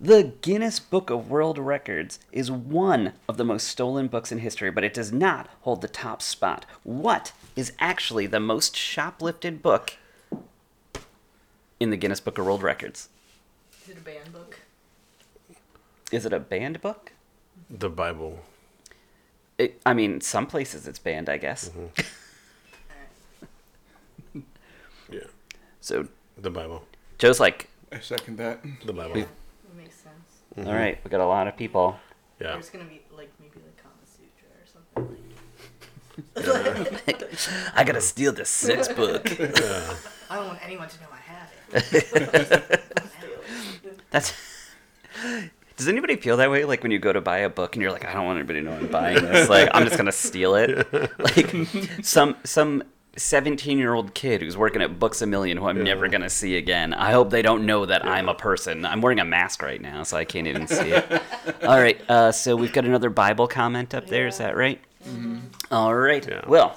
The 0.00 0.32
Guinness 0.42 0.78
Book 0.78 1.10
of 1.10 1.28
World 1.28 1.58
Records 1.58 2.20
is 2.30 2.52
one 2.52 3.14
of 3.28 3.36
the 3.36 3.44
most 3.44 3.66
stolen 3.66 4.06
books 4.06 4.30
in 4.30 4.38
history, 4.38 4.70
but 4.70 4.84
it 4.84 4.94
does 4.94 5.12
not 5.12 5.48
hold 5.62 5.80
the 5.80 5.88
top 5.88 6.22
spot. 6.22 6.64
What 6.84 7.32
is 7.56 7.72
actually 7.80 8.26
the 8.28 8.38
most 8.38 8.76
shoplifted 8.76 9.60
book 9.60 9.94
in 11.80 11.90
the 11.90 11.96
Guinness 11.96 12.20
Book 12.20 12.38
of 12.38 12.46
World 12.46 12.62
Records? 12.62 13.08
Is 13.82 13.90
it 13.90 13.98
a 13.98 14.00
banned 14.00 14.32
book? 14.32 14.58
Is 16.12 16.24
it 16.24 16.32
a 16.32 16.38
banned 16.38 16.80
book? 16.80 17.10
The 17.68 17.90
Bible. 17.90 18.38
It, 19.58 19.80
I 19.84 19.94
mean, 19.94 20.20
some 20.20 20.46
places 20.46 20.86
it's 20.86 21.00
banned, 21.00 21.28
I 21.28 21.38
guess. 21.38 21.70
Mm-hmm. 21.70 22.02
Yeah. 25.10 25.20
So 25.80 26.06
The 26.36 26.50
Bible. 26.50 26.84
Joe's 27.16 27.40
like, 27.40 27.70
I 27.90 28.00
second 28.00 28.36
that. 28.36 28.60
The 28.84 28.92
Bible. 28.92 29.24
We- 29.78 29.84
That 29.84 29.90
makes 29.90 29.96
sense. 30.02 30.68
all 30.68 30.74
right, 30.74 30.98
we 31.04 31.10
got 31.10 31.20
a 31.20 31.26
lot 31.26 31.46
of 31.48 31.56
people. 31.56 31.96
Yeah. 32.40 32.52
There's 32.52 32.70
gonna 32.70 32.84
be 32.84 33.00
like 33.16 33.30
maybe 33.40 33.60
like 33.64 33.76
Kama 33.82 34.04
Sutra 34.04 34.48
or 34.58 34.66
something 34.66 35.16
like. 36.36 37.74
I 37.76 37.84
gotta 37.84 38.00
steal 38.00 38.32
this 38.32 38.48
sex 38.50 38.88
book. 39.00 39.30
I 40.30 40.36
don't 40.36 40.46
want 40.48 40.58
anyone 40.64 40.88
to 40.88 41.00
know 41.00 41.06
I 41.12 41.20
have 41.32 41.50
it. 41.94 42.82
That's. 44.10 44.32
Does 45.76 45.86
anybody 45.88 46.16
feel 46.16 46.36
that 46.38 46.50
way? 46.50 46.64
Like 46.64 46.82
when 46.82 46.90
you 46.90 46.98
go 46.98 47.12
to 47.12 47.20
buy 47.20 47.38
a 47.38 47.48
book 47.48 47.76
and 47.76 47.82
you're 47.82 47.92
like, 47.92 48.04
I 48.04 48.12
don't 48.14 48.24
want 48.26 48.38
anybody 48.38 48.60
to 48.60 48.64
know 48.66 48.72
I'm 48.72 48.88
buying 48.88 49.22
this. 49.24 49.48
Like 49.48 49.68
I'm 49.72 49.84
just 49.84 49.96
gonna 49.96 50.10
steal 50.12 50.54
it. 50.56 50.86
Like 51.18 51.54
some 52.02 52.36
some 52.44 52.82
17 53.16 53.78
year 53.78 53.94
old 53.94 54.14
kid 54.14 54.42
who's 54.42 54.56
working 54.56 54.82
at 54.82 54.98
Books 54.98 55.22
a 55.22 55.26
Million 55.26 55.56
who 55.56 55.66
I'm 55.66 55.82
never 55.82 56.08
gonna 56.08 56.30
see 56.30 56.56
again. 56.56 56.94
I 56.94 57.12
hope 57.12 57.30
they 57.30 57.42
don't 57.42 57.66
know 57.66 57.86
that 57.86 58.04
I'm 58.06 58.28
a 58.28 58.34
person. 58.34 58.84
I'm 58.84 59.00
wearing 59.00 59.20
a 59.20 59.24
mask 59.24 59.62
right 59.62 59.80
now, 59.80 60.02
so 60.02 60.16
I 60.16 60.24
can't 60.24 60.46
even 60.46 60.66
see 60.66 60.90
it. 60.90 61.22
All 61.62 61.80
right. 61.80 62.00
Uh, 62.08 62.32
so 62.32 62.54
we've 62.54 62.72
got 62.72 62.84
another 62.84 63.10
Bible 63.10 63.48
comment 63.48 63.94
up 63.94 64.06
there. 64.06 64.26
Is 64.26 64.38
that 64.38 64.56
right? 64.56 64.80
Mm-hmm. 65.04 65.38
All 65.70 65.94
right. 65.94 66.26
Yeah. 66.26 66.44
Well. 66.46 66.76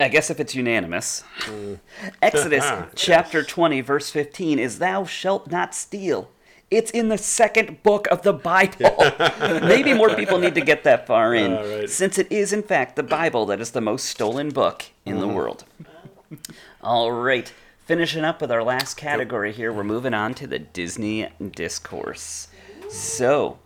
I 0.00 0.08
guess 0.08 0.30
if 0.30 0.38
it's 0.38 0.54
unanimous. 0.54 1.24
Mm. 1.40 1.80
Exodus 2.22 2.62
ah, 2.66 2.86
chapter 2.94 3.42
20, 3.42 3.80
verse 3.80 4.10
15 4.10 4.58
is 4.60 4.78
Thou 4.78 5.04
shalt 5.04 5.50
not 5.50 5.74
steal. 5.74 6.30
It's 6.70 6.90
in 6.90 7.08
the 7.08 7.16
second 7.16 7.82
book 7.82 8.06
of 8.10 8.22
the 8.22 8.32
Bible. 8.32 8.96
Maybe 9.40 9.94
more 9.94 10.14
people 10.14 10.38
need 10.38 10.54
to 10.54 10.60
get 10.60 10.84
that 10.84 11.06
far 11.06 11.34
in, 11.34 11.54
All 11.54 11.66
right. 11.66 11.88
since 11.88 12.18
it 12.18 12.30
is, 12.30 12.52
in 12.52 12.62
fact, 12.62 12.96
the 12.96 13.02
Bible 13.02 13.46
that 13.46 13.60
is 13.60 13.70
the 13.70 13.80
most 13.80 14.04
stolen 14.04 14.50
book 14.50 14.84
in 15.06 15.18
the 15.18 15.26
mm-hmm. 15.26 15.34
world. 15.34 15.64
All 16.82 17.10
right. 17.12 17.50
Finishing 17.86 18.22
up 18.22 18.42
with 18.42 18.52
our 18.52 18.62
last 18.62 18.98
category 18.98 19.50
here, 19.50 19.72
we're 19.72 19.82
moving 19.82 20.12
on 20.12 20.34
to 20.34 20.46
the 20.46 20.58
Disney 20.58 21.28
discourse. 21.52 22.48
So, 22.90 23.58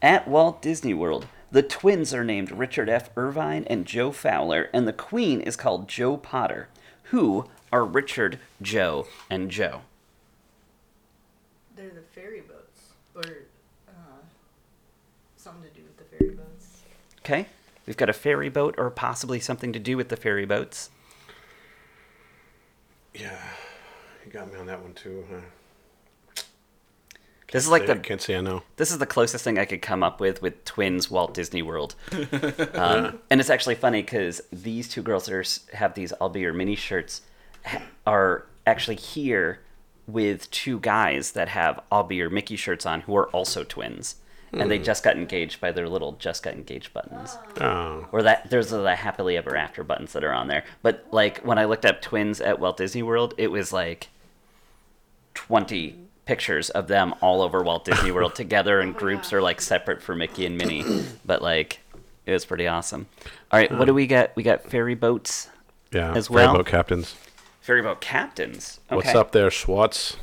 at 0.00 0.28
Walt 0.28 0.62
Disney 0.62 0.94
World, 0.94 1.26
the 1.50 1.62
twins 1.62 2.14
are 2.14 2.24
named 2.24 2.52
Richard 2.52 2.88
F. 2.88 3.10
Irvine 3.16 3.64
and 3.68 3.84
Joe 3.84 4.12
Fowler, 4.12 4.70
and 4.72 4.86
the 4.86 4.92
queen 4.92 5.40
is 5.40 5.56
called 5.56 5.88
Joe 5.88 6.16
Potter. 6.16 6.68
Who 7.04 7.48
are 7.72 7.84
Richard, 7.84 8.38
Joe, 8.62 9.08
and 9.28 9.50
Joe? 9.50 9.80
They're 11.76 11.90
the 11.90 12.00
ferry 12.00 12.04
boats, 12.04 12.13
or 13.14 13.22
uh, 13.88 13.92
something 15.36 15.62
to 15.62 15.76
do 15.76 15.82
with 15.82 15.96
the 15.96 16.04
ferry 16.04 16.30
boats. 16.30 16.82
Okay? 17.20 17.46
We've 17.86 17.96
got 17.96 18.08
a 18.08 18.14
ferry 18.14 18.48
boat, 18.48 18.74
or 18.78 18.90
possibly 18.90 19.40
something 19.40 19.72
to 19.72 19.78
do 19.78 19.96
with 19.96 20.08
the 20.08 20.16
ferry 20.16 20.46
boats. 20.46 20.90
Yeah. 23.14 23.38
You 24.24 24.32
got 24.32 24.52
me 24.52 24.58
on 24.58 24.66
that 24.66 24.82
one 24.82 24.94
too. 24.94 25.24
Huh? 25.30 25.40
This 27.52 27.62
is 27.62 27.70
like 27.70 27.82
I 27.82 27.94
the 27.94 27.96
can't 27.96 28.20
say 28.20 28.36
I 28.36 28.40
know. 28.40 28.64
This 28.76 28.90
is 28.90 28.98
the 28.98 29.06
closest 29.06 29.44
thing 29.44 29.60
I 29.60 29.64
could 29.64 29.80
come 29.80 30.02
up 30.02 30.18
with 30.18 30.42
with 30.42 30.64
twins 30.64 31.08
Walt 31.08 31.34
Disney 31.34 31.62
World. 31.62 31.94
Um, 32.74 33.20
and 33.30 33.40
it's 33.40 33.50
actually 33.50 33.76
funny 33.76 34.02
because 34.02 34.42
these 34.52 34.88
two 34.88 35.00
girls 35.00 35.26
that 35.26 35.34
are, 35.34 35.44
have 35.76 35.94
these 35.94 36.12
I'll 36.20 36.28
be 36.28 36.40
your 36.40 36.52
mini 36.52 36.74
shirts 36.74 37.22
ha- 37.64 37.82
are 38.04 38.46
actually 38.66 38.96
here 38.96 39.60
with 40.06 40.50
two 40.50 40.80
guys 40.80 41.32
that 41.32 41.48
have 41.48 41.80
be 42.04 42.16
your 42.16 42.30
Mickey 42.30 42.56
shirts 42.56 42.84
on 42.86 43.02
who 43.02 43.16
are 43.16 43.28
also 43.30 43.64
twins. 43.64 44.16
And 44.52 44.70
they 44.70 44.78
hmm. 44.78 44.84
just 44.84 45.02
got 45.02 45.16
engaged 45.16 45.60
by 45.60 45.72
their 45.72 45.88
little 45.88 46.12
just 46.12 46.44
got 46.44 46.54
engaged 46.54 46.92
buttons. 46.92 47.36
Oh. 47.60 48.06
Or 48.12 48.22
that 48.22 48.50
there's 48.50 48.70
the 48.70 48.94
happily 48.94 49.36
ever 49.36 49.56
after 49.56 49.82
buttons 49.82 50.12
that 50.12 50.22
are 50.22 50.32
on 50.32 50.46
there. 50.46 50.64
But 50.80 51.08
like 51.10 51.40
when 51.40 51.58
I 51.58 51.64
looked 51.64 51.84
up 51.84 52.00
twins 52.00 52.40
at 52.40 52.60
Walt 52.60 52.76
Disney 52.76 53.02
World, 53.02 53.34
it 53.36 53.50
was 53.50 53.72
like 53.72 54.10
20 55.34 55.98
pictures 56.24 56.70
of 56.70 56.86
them 56.86 57.14
all 57.20 57.42
over 57.42 57.64
Walt 57.64 57.84
Disney 57.84 58.12
World 58.12 58.34
together 58.36 58.80
in 58.80 58.90
oh 58.90 58.92
groups 58.92 59.32
or 59.32 59.42
like 59.42 59.60
separate 59.60 60.00
for 60.00 60.14
Mickey 60.14 60.46
and 60.46 60.56
Minnie. 60.56 60.84
But 61.24 61.42
like 61.42 61.80
it 62.26 62.32
was 62.32 62.44
pretty 62.44 62.66
awesome. 62.66 63.06
All 63.50 63.58
right, 63.58 63.70
what 63.70 63.80
hmm. 63.80 63.86
do 63.86 63.94
we 63.94 64.06
got? 64.06 64.34
We 64.36 64.42
got 64.42 64.64
ferry 64.64 64.94
boats, 64.94 65.48
Yeah. 65.92 66.12
As 66.14 66.30
well. 66.30 66.46
ferry 66.46 66.58
boat 66.58 66.66
captains. 66.66 67.16
Ferry 67.64 67.80
boat 67.80 67.98
captains. 68.02 68.80
Okay. 68.90 68.96
What's 68.96 69.14
up 69.14 69.32
there, 69.32 69.50
Schwartz? 69.50 70.18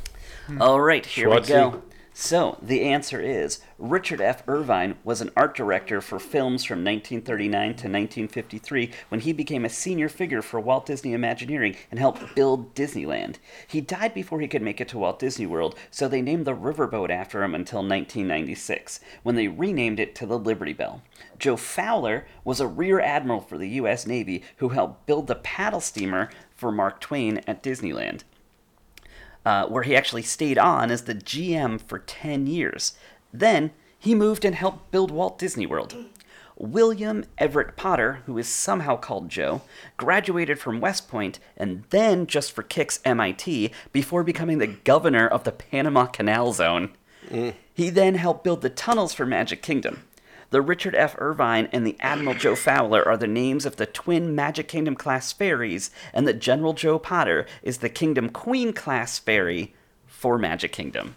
Hmm. 0.46 0.62
All 0.62 0.80
right, 0.80 1.04
here 1.04 1.28
we 1.28 1.40
go. 1.40 1.82
So, 2.14 2.58
the 2.62 2.82
answer 2.82 3.20
is 3.20 3.60
Richard 3.78 4.20
F. 4.20 4.46
Irvine 4.46 4.96
was 5.02 5.20
an 5.20 5.30
art 5.34 5.56
director 5.56 6.00
for 6.00 6.20
films 6.20 6.62
from 6.62 6.84
1939 6.84 7.62
to 7.62 7.68
1953 7.68 8.92
when 9.08 9.22
he 9.22 9.32
became 9.32 9.64
a 9.64 9.70
senior 9.70 10.08
figure 10.08 10.42
for 10.42 10.60
Walt 10.60 10.86
Disney 10.86 11.14
Imagineering 11.14 11.74
and 11.90 11.98
helped 11.98 12.34
build 12.36 12.74
Disneyland. 12.74 13.36
He 13.66 13.80
died 13.80 14.14
before 14.14 14.40
he 14.40 14.46
could 14.46 14.62
make 14.62 14.80
it 14.80 14.88
to 14.88 14.98
Walt 14.98 15.18
Disney 15.18 15.46
World, 15.46 15.74
so 15.90 16.06
they 16.06 16.22
named 16.22 16.44
the 16.44 16.54
riverboat 16.54 17.10
after 17.10 17.42
him 17.42 17.54
until 17.54 17.78
1996, 17.78 19.00
when 19.22 19.34
they 19.34 19.48
renamed 19.48 19.98
it 19.98 20.14
to 20.16 20.26
the 20.26 20.38
Liberty 20.38 20.74
Bell. 20.74 21.02
Joe 21.38 21.56
Fowler 21.56 22.26
was 22.44 22.60
a 22.60 22.66
rear 22.68 23.00
admiral 23.00 23.40
for 23.40 23.58
the 23.58 23.70
U.S. 23.70 24.06
Navy 24.06 24.44
who 24.58 24.68
helped 24.68 25.06
build 25.06 25.26
the 25.26 25.34
paddle 25.36 25.80
steamer 25.80 26.30
for 26.62 26.72
Mark 26.72 27.00
Twain 27.00 27.42
at 27.46 27.62
Disneyland 27.62 28.22
uh, 29.44 29.66
where 29.66 29.82
he 29.82 29.96
actually 29.96 30.22
stayed 30.22 30.58
on 30.58 30.90
as 30.90 31.02
the 31.02 31.14
GM 31.14 31.80
for 31.80 31.98
10 31.98 32.46
years. 32.46 32.94
Then 33.32 33.72
he 33.98 34.14
moved 34.14 34.44
and 34.44 34.54
helped 34.54 34.90
build 34.90 35.10
Walt 35.10 35.38
Disney 35.38 35.66
World. 35.66 35.94
William 36.56 37.24
Everett 37.38 37.76
Potter, 37.76 38.20
who 38.26 38.38
is 38.38 38.46
somehow 38.46 38.96
called 38.96 39.28
Joe, 39.28 39.62
graduated 39.96 40.58
from 40.58 40.80
West 40.80 41.08
Point 41.08 41.38
and 41.56 41.84
then, 41.90 42.26
just 42.26 42.52
for 42.52 42.62
kicks, 42.62 43.00
MIT 43.04 43.72
before 43.90 44.22
becoming 44.22 44.58
the 44.58 44.66
governor 44.66 45.26
of 45.26 45.44
the 45.44 45.52
Panama 45.52 46.06
Canal 46.06 46.52
Zone. 46.52 46.90
He 47.74 47.90
then 47.90 48.14
helped 48.16 48.44
build 48.44 48.60
the 48.60 48.70
tunnels 48.70 49.14
for 49.14 49.24
Magic 49.26 49.62
Kingdom. 49.62 50.04
The 50.52 50.60
Richard 50.60 50.94
F. 50.94 51.16
Irvine 51.18 51.70
and 51.72 51.86
the 51.86 51.96
Admiral 52.00 52.34
Joe 52.34 52.54
Fowler 52.54 53.02
are 53.08 53.16
the 53.16 53.26
names 53.26 53.64
of 53.64 53.76
the 53.76 53.86
twin 53.86 54.34
Magic 54.34 54.68
Kingdom 54.68 54.94
class 54.94 55.32
ferries, 55.32 55.90
and 56.12 56.28
the 56.28 56.34
General 56.34 56.74
Joe 56.74 56.98
Potter 56.98 57.46
is 57.62 57.78
the 57.78 57.88
Kingdom 57.88 58.28
Queen 58.28 58.74
class 58.74 59.18
ferry 59.18 59.72
for 60.06 60.36
Magic 60.36 60.70
Kingdom. 60.70 61.16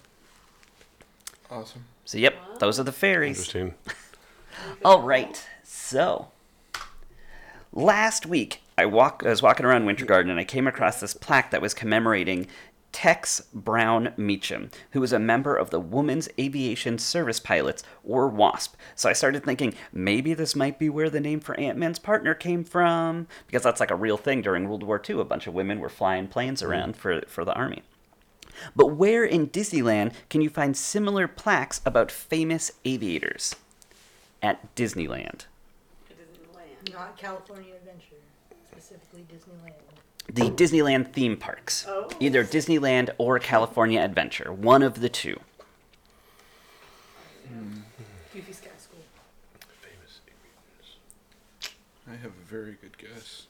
Awesome. 1.52 1.84
So, 2.06 2.17
yep, 2.17 2.36
those 2.60 2.80
are 2.80 2.84
the 2.84 2.93
ferries. 2.93 3.39
Interesting. 3.39 3.74
All 4.86 5.02
right, 5.02 5.45
so 5.65 6.30
last 7.74 8.26
week 8.26 8.62
I 8.78 8.86
walk 8.86 9.21
I 9.26 9.30
was 9.30 9.41
walking 9.41 9.65
around 9.65 9.86
Winter 9.86 10.06
Garden 10.06 10.32
and 10.32 10.39
I 10.39 10.45
came 10.45 10.65
across 10.65 11.02
this 11.02 11.13
plaque 11.13 11.52
that 11.52 11.62
was 11.62 11.74
commemorating 11.74 12.48
Tex 12.95 13.41
Brown 13.53 14.13
Meacham, 14.15 14.69
who 14.91 15.01
was 15.01 15.12
a 15.12 15.19
member 15.19 15.53
of 15.53 15.69
the 15.69 15.81
Women's 15.81 16.29
Aviation 16.39 16.97
Service 16.97 17.41
Pilots, 17.41 17.84
or 18.05 18.29
WASP. 18.29 18.77
So 18.95 19.10
I 19.10 19.13
started 19.13 19.43
thinking 19.43 19.73
maybe 19.91 20.34
this 20.34 20.55
might 20.55 20.79
be 20.79 20.88
where 20.88 21.10
the 21.10 21.19
name 21.19 21.41
for 21.41 21.60
Ant 21.60 21.77
Man's 21.77 21.99
partner 21.99 22.34
came 22.34 22.63
from, 22.63 23.27
because 23.47 23.63
that's 23.63 23.81
like 23.81 23.91
a 23.91 23.97
real 23.97 24.15
thing 24.15 24.41
during 24.41 24.69
World 24.69 24.84
War 24.84 25.01
II. 25.08 25.19
A 25.19 25.25
bunch 25.25 25.45
of 25.45 25.53
women 25.53 25.81
were 25.81 25.89
flying 25.89 26.29
planes 26.29 26.62
hmm. 26.62 26.67
around 26.67 26.95
for, 26.95 27.19
for 27.27 27.43
the 27.43 27.53
army. 27.53 27.84
But 28.77 28.95
where 28.95 29.25
in 29.25 29.49
Disneyland 29.49 30.13
can 30.29 30.39
you 30.39 30.49
find 30.49 30.77
similar 30.77 31.27
plaques 31.27 31.81
about 31.86 32.10
famous 32.10 32.71
aviators? 32.86 33.58
At 34.41 34.73
Disneyland. 34.73 35.47
It 36.10 36.17
isn't 36.31 36.55
land. 36.55 36.93
Not 36.93 37.17
California 37.17 37.73
Adventure, 37.75 38.23
specifically 38.71 39.25
Disneyland. 39.29 39.94
The 40.28 40.50
Disneyland 40.50 41.14
theme 41.14 41.38
parks. 41.38 41.86
Oh. 41.88 42.10
Either 42.20 42.44
Disneyland 42.44 43.12
or 43.18 43.40
California 43.40 44.02
Adventure. 44.02 44.52
One 44.52 44.84
of 44.84 45.02
the 45.02 45.10
two. 45.10 45.40
Goofy 48.34 48.52
Sky 48.54 48.70
School. 48.78 49.00
Famous 49.82 50.22
I 52.08 52.16
have 52.16 52.32
a 52.32 52.46
very 52.50 52.78
good 52.82 52.98
guess. 52.98 53.48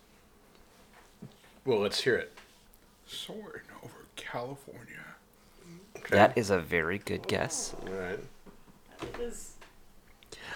Well, 1.66 1.80
let's 1.80 2.02
hear 2.02 2.16
it. 2.16 2.38
Soarin' 3.08 3.62
over 3.84 4.06
California. 4.16 5.06
Okay. 5.98 6.16
That 6.16 6.38
is 6.38 6.50
a 6.50 6.60
very 6.60 7.00
good 7.00 7.28
guess. 7.28 7.76
All 7.82 7.94
right. 7.94 8.20
It 9.02 9.20
is. 9.20 9.54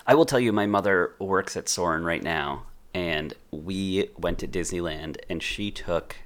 I 0.06 0.16
will 0.16 0.26
tell 0.26 0.40
you, 0.40 0.52
my 0.52 0.66
mother 0.66 1.16
works 1.20 1.58
at 1.58 1.68
Soarin' 1.68 2.04
right 2.04 2.22
now, 2.22 2.64
and 2.94 3.34
we 3.52 4.10
went 4.18 4.40
to 4.40 4.48
Disneyland, 4.48 5.18
and 5.30 5.42
she 5.42 5.72
took 5.72 6.18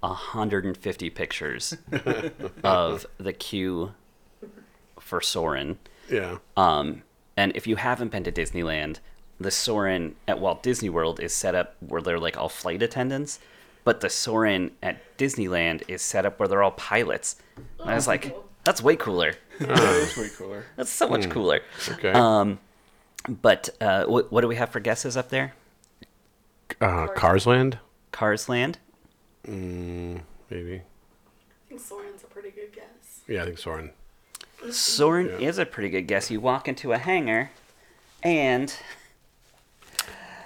150 0.00 1.10
pictures 1.10 1.76
of 2.62 3.06
the 3.18 3.32
queue 3.32 3.94
for 5.00 5.20
Soarin'. 5.20 5.78
Yeah. 6.10 6.38
Um, 6.56 7.02
and 7.36 7.56
if 7.56 7.66
you 7.66 7.76
haven't 7.76 8.10
been 8.10 8.24
to 8.24 8.32
Disneyland, 8.32 8.98
the 9.40 9.50
Soarin' 9.50 10.16
at 10.26 10.40
Walt 10.40 10.62
Disney 10.62 10.88
World 10.88 11.20
is 11.20 11.32
set 11.32 11.54
up 11.54 11.76
where 11.80 12.02
they're 12.02 12.18
like 12.18 12.36
all 12.36 12.48
flight 12.48 12.82
attendants, 12.82 13.38
but 13.84 14.00
the 14.00 14.10
Soarin' 14.10 14.72
at 14.82 15.16
Disneyland 15.16 15.82
is 15.88 16.02
set 16.02 16.26
up 16.26 16.38
where 16.38 16.48
they're 16.48 16.62
all 16.62 16.72
pilots. 16.72 17.36
And 17.80 17.90
I 17.90 17.94
was 17.94 18.06
like, 18.06 18.36
that's 18.64 18.82
way 18.82 18.96
cooler. 18.96 19.34
That's 19.58 20.16
way 20.16 20.28
cooler. 20.36 20.64
That's 20.76 20.90
so 20.90 21.08
much 21.08 21.30
cooler. 21.30 21.60
Okay. 21.88 22.12
Um, 22.12 22.60
but 23.28 23.70
uh, 23.80 24.04
what, 24.04 24.30
what 24.30 24.42
do 24.42 24.48
we 24.48 24.56
have 24.56 24.70
for 24.70 24.78
guesses 24.78 25.16
up 25.16 25.30
there? 25.30 25.54
Uh, 26.80 27.06
Cars 27.08 27.46
Land? 27.46 27.78
Cars 28.12 28.48
Land. 28.48 28.78
Mm, 29.46 30.20
maybe. 30.50 30.76
I 30.76 31.68
think 31.68 31.80
Soarin's 31.80 32.22
a 32.22 32.26
pretty 32.26 32.50
good 32.50 32.72
guess. 32.72 33.20
Yeah, 33.26 33.42
I 33.42 33.46
think 33.46 33.58
Soarin'. 33.58 33.90
Soarin' 34.70 35.26
Yeah. 35.40 35.48
is 35.48 35.58
a 35.58 35.66
pretty 35.66 35.88
good 35.88 36.02
guess. 36.06 36.30
You 36.30 36.40
walk 36.40 36.68
into 36.68 36.92
a 36.92 36.98
hangar, 36.98 37.50
and 38.22 38.72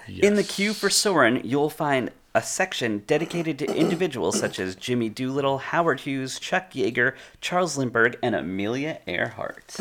Yes. 0.07 0.23
in 0.25 0.35
the 0.35 0.43
queue 0.43 0.73
for 0.73 0.89
Soarin', 0.89 1.41
you'll 1.43 1.69
find 1.69 2.11
a 2.35 2.41
section 2.41 2.99
dedicated 3.07 3.59
to 3.59 3.65
individuals 3.75 4.39
such 4.39 4.59
as 4.59 4.75
Jimmy 4.75 5.07
Doolittle, 5.09 5.59
Howard 5.59 6.01
Hughes, 6.01 6.39
Chuck 6.39 6.71
Yeager, 6.71 7.15
Charles 7.41 7.77
Lindbergh, 7.77 8.17
and 8.23 8.33
Amelia 8.35 8.99
Earhart. 9.07 9.75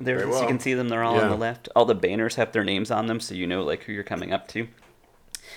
There, 0.00 0.20
so 0.20 0.42
you 0.42 0.46
can 0.46 0.60
see 0.60 0.74
them. 0.74 0.88
They're 0.88 1.02
all 1.02 1.18
on 1.18 1.30
the 1.30 1.36
left. 1.36 1.68
All 1.74 1.84
the 1.84 1.94
banners 1.94 2.36
have 2.36 2.52
their 2.52 2.64
names 2.64 2.90
on 2.90 3.06
them, 3.06 3.20
so 3.20 3.34
you 3.34 3.46
know 3.46 3.62
like 3.62 3.84
who 3.84 3.92
you're 3.92 4.04
coming 4.04 4.32
up 4.32 4.48
to. 4.48 4.68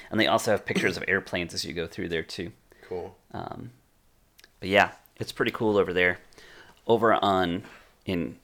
And 0.09 0.19
they 0.19 0.27
also 0.27 0.51
have 0.51 0.65
pictures 0.65 0.97
of 0.97 1.03
airplanes 1.07 1.53
as 1.53 1.65
you 1.65 1.73
go 1.73 1.87
through 1.87 2.09
there 2.09 2.23
too. 2.23 2.51
Cool. 2.87 3.15
Um, 3.33 3.71
but 4.59 4.69
yeah, 4.69 4.91
it's 5.17 5.31
pretty 5.31 5.51
cool 5.51 5.77
over 5.77 5.93
there. 5.93 6.19
Over 6.87 7.13
on 7.23 7.63
in 8.05 8.37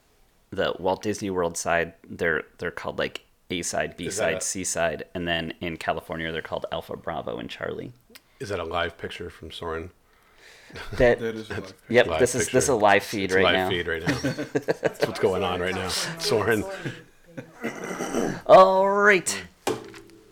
the 0.51 0.73
Walt 0.79 1.01
Disney 1.01 1.29
World 1.29 1.57
side, 1.57 1.93
they're 2.07 2.43
they're 2.57 2.71
called 2.71 2.99
like 2.99 3.25
A 3.49 3.62
side, 3.62 3.97
B 3.97 4.10
side, 4.10 4.43
C 4.43 4.63
side, 4.63 5.03
and 5.13 5.27
then 5.27 5.53
in 5.62 5.77
California 5.77 6.31
they're 6.31 6.41
called 6.41 6.65
Alpha, 6.71 6.95
Bravo, 6.95 7.38
and 7.38 7.49
Charlie. 7.49 7.91
Is 8.39 8.49
that 8.49 8.60
a 8.60 8.63
live 8.63 8.97
picture 8.97 9.29
from 9.29 9.51
Soarin'? 9.51 9.89
That, 10.93 11.19
That 11.19 11.36
is 11.36 11.49
a 11.49 11.53
live 11.53 11.73
yep, 11.89 12.08
Live 12.08 12.19
this 12.19 12.36
is 12.36 12.49
this 12.49 12.65
is 12.65 12.69
a 12.69 12.75
live 12.75 13.03
feed 13.03 13.25
It's 13.25 13.34
right 13.34 13.43
live 13.43 13.53
now. 13.53 13.69
feed 13.69 13.88
right 13.88 14.08
now. 14.08 14.13
That's 14.82 15.06
what's 15.08 15.19
going 15.19 15.43
on 15.43 15.60
right 15.62 15.73
now. 15.75 15.88
Soarin'. 16.19 16.63
All 18.45 18.89
right, 18.89 19.43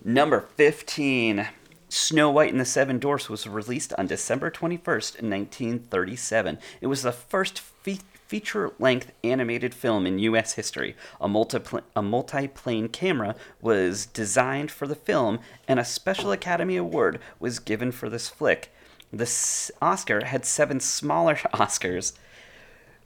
number 0.04 0.42
fifteen. 0.42 1.48
Snow 1.88 2.30
White 2.30 2.52
and 2.52 2.60
the 2.60 2.66
Seven 2.66 3.00
Dwarfs 3.00 3.30
was 3.30 3.48
released 3.48 3.94
on 3.98 4.08
December 4.08 4.52
21st, 4.52 5.22
1937. 5.22 6.58
It 6.82 6.88
was 6.88 7.04
the 7.04 7.14
first 7.14 7.60
fe- 7.62 8.00
feature 8.28 8.72
length 8.80 9.14
animated 9.24 9.74
film 9.74 10.06
in 10.06 10.20
U.S. 10.20 10.54
history. 10.54 10.96
A, 11.22 11.30
multipl- 11.30 11.84
a 11.96 12.02
multi-plane 12.02 12.90
camera 12.90 13.36
was 13.62 14.08
designed 14.08 14.72
for 14.72 14.88
the 14.88 14.96
film, 14.96 15.40
and 15.70 15.80
a 15.80 15.86
special 15.86 16.34
Academy 16.34 16.76
Award 16.76 17.20
was 17.40 17.60
given 17.60 17.94
for 17.94 18.10
this 18.10 18.28
flick. 18.28 18.74
The 19.16 19.72
Oscar 19.82 20.26
had 20.26 20.46
seven 20.46 20.82
smaller 20.82 21.36
Oscars. 21.54 22.12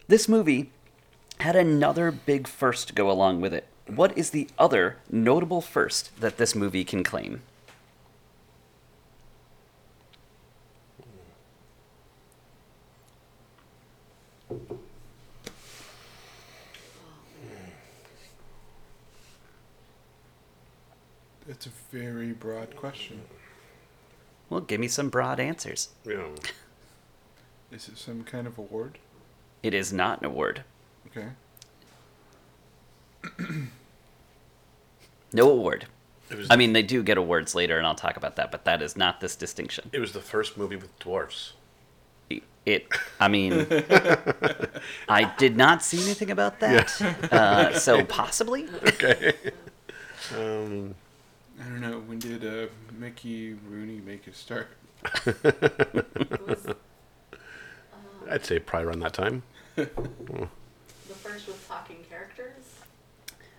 This 0.08 0.28
movie 0.28 0.72
had 1.40 1.56
another 1.56 2.10
big 2.10 2.48
first 2.48 2.88
to 2.88 2.96
go 2.96 3.12
along 3.12 3.42
with 3.42 3.54
it. 3.54 3.68
What 3.86 4.18
is 4.18 4.32
the 4.32 4.48
other 4.58 4.98
notable 5.12 5.62
first 5.62 6.20
that 6.20 6.38
this 6.38 6.56
movie 6.56 6.84
can 6.84 7.04
claim? 7.04 7.44
It's 21.48 21.68
a 21.68 21.72
very 21.92 22.32
broad 22.32 22.76
question. 22.76 23.22
Well, 24.50 24.62
give 24.62 24.80
me 24.80 24.88
some 24.88 25.10
broad 25.10 25.40
answers. 25.40 25.90
Yeah. 26.06 26.28
Is 27.72 27.88
it 27.88 27.98
some 27.98 28.24
kind 28.24 28.48
of 28.48 28.58
award? 28.58 28.98
It 29.62 29.74
is 29.74 29.94
not 29.94 30.20
an 30.20 30.26
award. 30.26 30.64
Okay. 31.08 31.28
No 35.34 35.52
award. 35.52 35.86
It 36.30 36.38
was. 36.38 36.48
I 36.50 36.56
mean, 36.56 36.74
they 36.74 36.84
do 36.84 37.04
get 37.04 37.18
awards 37.18 37.54
later, 37.54 37.78
and 37.78 37.86
I'll 37.86 37.96
talk 37.96 38.18
about 38.18 38.36
that, 38.38 38.52
but 38.52 38.66
that 38.66 38.82
is 38.82 38.96
not 38.96 39.20
this 39.20 39.36
distinction. 39.36 39.90
it 39.92 40.00
was 40.00 40.14
the 40.14 40.22
first 40.22 40.58
movie 40.58 40.76
with 40.76 40.98
dwarfs. 41.00 41.54
It, 42.66 42.88
I 43.20 43.30
mean, 43.30 43.66
I 45.10 45.34
did 45.38 45.58
not 45.58 45.82
see 45.82 46.04
anything 46.04 46.30
about 46.30 46.60
that. 46.60 47.02
Uh, 47.32 47.74
so 47.80 48.04
possibly. 48.06 48.68
Okay. 48.84 49.34
um, 50.38 50.94
I 51.60 51.64
don't 51.64 51.82
know. 51.82 52.00
When 52.00 52.20
did 52.20 52.46
uh, 52.46 52.68
Mickey 52.98 53.54
Rooney 53.54 54.00
make 54.06 54.26
his 54.26 54.38
start? 54.38 54.68
I'd 58.30 58.46
say 58.46 58.60
probably 58.60 58.88
around 58.88 59.00
that 59.00 59.14
time. 59.14 59.44
The 59.76 61.16
first 61.16 61.48
with 61.48 61.68
talking 61.68 61.98
characters. 62.08 62.64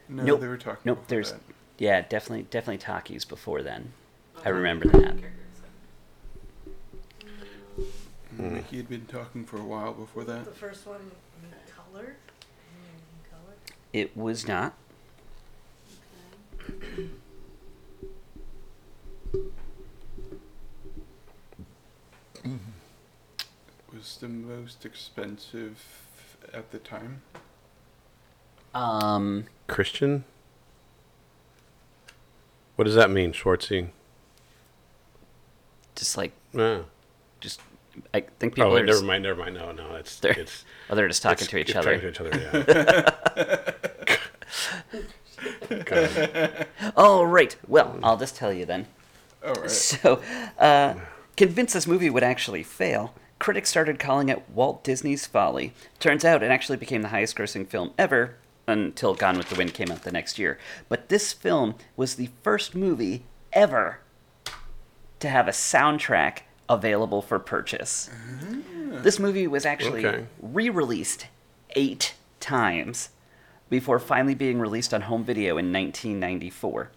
No, 0.09 0.23
Nope. 0.23 0.41
they 0.41 0.47
were 0.47 0.57
talking. 0.57 0.83
Nope, 0.85 1.03
there's 1.09 1.33
that. 1.33 1.41
yeah, 1.79 2.01
definitely 2.03 2.45
definitely 2.45 2.79
talkies 2.79 3.25
before 3.25 3.63
then. 3.63 3.93
I 4.45 4.51
remember 4.51 4.87
that. 4.87 5.03
characters. 5.19 5.33
Mm, 8.39 8.65
He 8.67 8.77
had 8.77 8.89
been 8.89 9.07
talking 9.07 9.45
for 9.45 9.57
a 9.59 9.65
while 9.65 9.93
before 9.93 10.23
that. 10.25 10.45
The 10.45 10.53
first 10.53 10.87
one 10.87 11.01
in 11.43 11.51
color. 11.75 12.15
In 12.15 13.31
color. 13.31 13.55
It 13.93 14.17
was 14.17 14.47
not. 14.47 14.75
Okay. 16.71 17.07
Was 23.93 24.17
the 24.21 24.29
most 24.29 24.85
expensive 24.87 25.83
at 26.53 26.71
the 26.71 26.79
time. 26.79 27.23
Um, 28.75 29.47
Christian? 29.67 30.25
What 32.77 32.85
does 32.85 32.95
that 32.95 33.11
mean, 33.11 33.33
Schwartzy? 33.33 33.89
just 35.97 36.17
like 36.17 36.33
Ah. 36.57 36.85
just 37.41 37.61
I 38.15 38.21
think 38.39 38.55
people 38.55 38.71
Oh, 38.71 38.75
wait, 38.75 38.83
are 38.83 38.87
never 38.87 38.93
just, 38.99 39.05
mind, 39.05 39.25
never 39.25 39.39
mind. 39.39 39.55
No, 39.57 39.71
no, 39.73 39.97
it's 39.97 40.19
They're- 40.19 40.33
it's 40.33 40.65
oh, 40.91 40.95
they're 40.95 41.09
just 41.09 41.23
talking 41.23 41.47
it's- 41.47 41.51
to 41.51 41.59
each 41.59 41.69
it's 41.71 41.77
other. 41.77 42.11
Talking 42.11 42.13
to 42.15 42.17
each 42.17 42.21
other, 42.55 43.91
yeah. 46.57 46.65
Oh, 46.97 47.23
right. 47.25 47.55
Well, 47.69 47.99
I'll 48.03 48.17
just 48.17 48.35
tell 48.37 48.53
you 48.53 48.65
then. 48.65 48.87
Right. 49.45 49.71
So, 49.71 50.23
uh, 50.59 50.95
convinced 51.37 51.75
this 51.75 51.87
movie 51.87 52.11
would 52.11 52.23
actually 52.23 52.63
fail, 52.63 53.15
critics 53.39 53.71
started 53.71 53.99
calling 53.99 54.29
it 54.29 54.49
Walt 54.51 54.85
Disney's 54.85 55.27
Folly. 55.27 55.73
Turns 55.99 56.25
out 56.25 56.43
it 56.43 56.51
actually 56.51 56.77
became 56.79 57.03
the 57.03 57.09
highest 57.09 57.37
grossing 57.37 57.67
film 57.67 57.93
ever 57.99 58.37
until 58.67 59.15
Gone 59.15 59.37
with 59.39 59.49
the 59.49 59.57
Wind 59.57 59.75
came 59.75 59.91
out 59.91 60.03
the 60.03 60.13
next 60.13 60.39
year. 60.39 60.59
But 60.89 61.09
this 61.09 61.33
film 61.33 61.75
was 61.97 62.15
the 62.17 62.29
first 62.43 62.75
movie 62.75 63.25
ever 63.53 64.01
to 65.21 65.29
have 65.29 65.49
a 65.49 65.53
soundtrack 65.53 66.41
available 66.69 67.21
for 67.23 67.39
purchase. 67.39 68.11
This 69.03 69.19
movie 69.19 69.47
was 69.47 69.65
actually 69.67 70.07
Okay. 70.07 70.27
re 70.41 70.69
released 70.71 71.27
eight 71.77 72.15
times 72.39 73.09
before 73.69 73.99
finally 73.99 74.35
being 74.35 74.59
released 74.61 74.93
on 74.95 75.03
home 75.03 75.25
video 75.25 75.57
in 75.59 75.73
1994. 75.73 76.91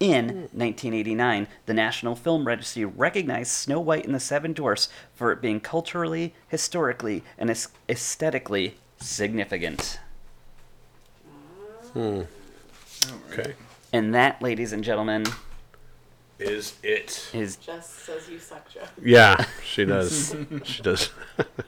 In 0.00 0.26
1989, 0.52 1.48
the 1.66 1.74
National 1.74 2.14
Film 2.14 2.46
Registry 2.46 2.84
recognized 2.84 3.50
Snow 3.50 3.80
White 3.80 4.04
and 4.06 4.14
the 4.14 4.20
Seven 4.20 4.52
Dwarfs 4.52 4.88
for 5.12 5.32
it 5.32 5.40
being 5.42 5.58
culturally, 5.58 6.34
historically, 6.46 7.24
and 7.36 7.50
aesthetically 7.88 8.76
significant. 9.00 9.98
Hmm. 11.92 12.22
Okay. 13.32 13.54
And 13.92 14.14
that, 14.14 14.40
ladies 14.40 14.72
and 14.72 14.84
gentlemen, 14.84 15.24
Is 16.38 16.74
it? 16.84 17.30
is 17.32 17.56
Jess 17.56 17.90
says 17.90 18.28
you 18.28 18.38
suck, 18.38 18.70
Joe. 18.72 18.82
Yeah, 19.02 19.46
she 19.64 19.84
does. 19.86 20.36
she 20.62 20.80
does. 20.82 21.10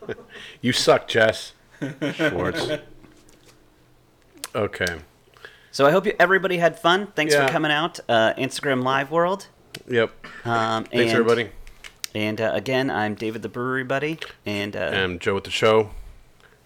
you 0.61 0.73
suck, 0.73 1.09
Jess. 1.09 1.53
Schwartz. 2.15 2.69
Okay. 4.55 4.99
So. 5.71 5.87
I 5.87 5.91
hope 5.91 6.07
you, 6.07 6.15
everybody 6.19 6.59
had 6.59 6.79
fun. 6.79 7.09
Thanks 7.15 7.35
Yeah. 7.35 7.47
for 7.47 7.53
coming 7.53 7.71
out, 7.73 8.01
uh, 8.09 8.35
Instagram 8.35 8.83
Live 8.83 9.11
World. 9.11 9.47
Yep. 9.89 10.11
Um, 10.45 10.85
Thanks, 10.85 10.95
and, 10.95 11.11
everybody. 11.11 11.51
And 12.15 12.41
uh, 12.41 12.51
again, 12.55 12.91
I'm 12.91 13.15
David 13.15 13.43
the 13.43 13.49
Brewery 13.49 13.85
Buddy, 13.85 14.19
and 14.45 14.75
uh, 14.75 14.81
And 14.81 15.21
Joe 15.21 15.35
with 15.35 15.45
the 15.45 15.51
show. 15.51 15.91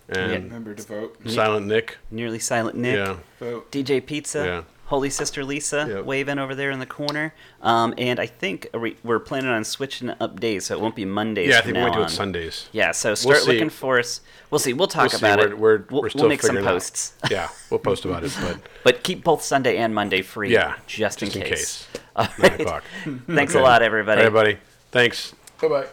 And 0.08 0.44
Remember 0.44 0.74
to 0.74 0.82
vote. 0.82 1.16
Silent 1.26 1.66
Nick. 1.66 1.96
Nearly 2.10 2.38
Silent 2.38 2.76
Nick, 2.76 2.96
Yeah. 2.96 3.16
Vote. 3.40 3.70
DJ 3.70 4.04
Pizza, 4.04 4.44
Yeah. 4.44 4.62
Holy 4.86 5.08
Sister 5.08 5.44
Lisa, 5.44 5.86
Yep. 5.88 6.04
waving 6.04 6.38
over 6.38 6.54
there 6.54 6.70
in 6.70 6.78
the 6.78 6.86
corner. 6.86 7.32
Um, 7.62 7.94
and 7.96 8.20
I 8.20 8.26
think 8.26 8.68
we- 8.74 8.96
we're 9.02 9.18
planning 9.18 9.48
on 9.50 9.64
switching 9.64 10.10
up 10.20 10.38
days, 10.38 10.66
so 10.66 10.74
it 10.76 10.80
won't 10.80 10.94
be 10.94 11.04
Mondays. 11.06 11.48
Yeah, 11.48 11.58
I 11.58 11.60
think 11.62 11.76
we 11.76 11.80
now 11.82 11.88
might 11.88 11.96
do 11.96 12.02
it 12.02 12.10
Sundays. 12.10 12.68
Yeah, 12.72 12.92
so 12.92 13.14
start 13.14 13.38
see. 13.38 13.52
looking 13.52 13.70
for 13.70 13.98
us. 13.98 14.20
We'll 14.50 14.58
see. 14.58 14.72
We'll 14.74 14.86
talk 14.86 15.10
We'll 15.10 15.18
about 15.18 15.38
We're, 15.38 15.46
it. 15.46 15.58
we're, 15.58 15.84
we'll, 15.90 16.02
we're 16.02 16.08
still 16.10 16.22
we'll 16.22 16.28
make 16.28 16.42
some 16.42 16.50
figuring 16.50 16.66
out. 16.66 16.72
posts. 16.74 17.14
Yeah, 17.30 17.48
we'll 17.70 17.80
post 17.80 18.04
about 18.04 18.24
it, 18.24 18.36
but 18.40 18.58
But 18.84 19.02
keep 19.02 19.24
both 19.24 19.42
Sunday 19.42 19.78
and 19.78 19.94
Monday 19.94 20.20
free. 20.22 20.52
yeah, 20.52 20.74
just, 20.86 21.22
in 21.22 21.28
just 21.30 21.36
in 21.36 21.42
case. 21.42 21.50
case. 21.50 21.86
All 22.16 22.28
nine 22.38 22.60
o'clock. 22.60 22.84
Thanks 23.26 23.54
a 23.54 23.60
lot, 23.60 23.80
everybody. 23.82 24.20
Everybody, 24.20 24.58
thanks. 24.92 25.32
Bye 25.60 25.68
bye. 25.68 25.86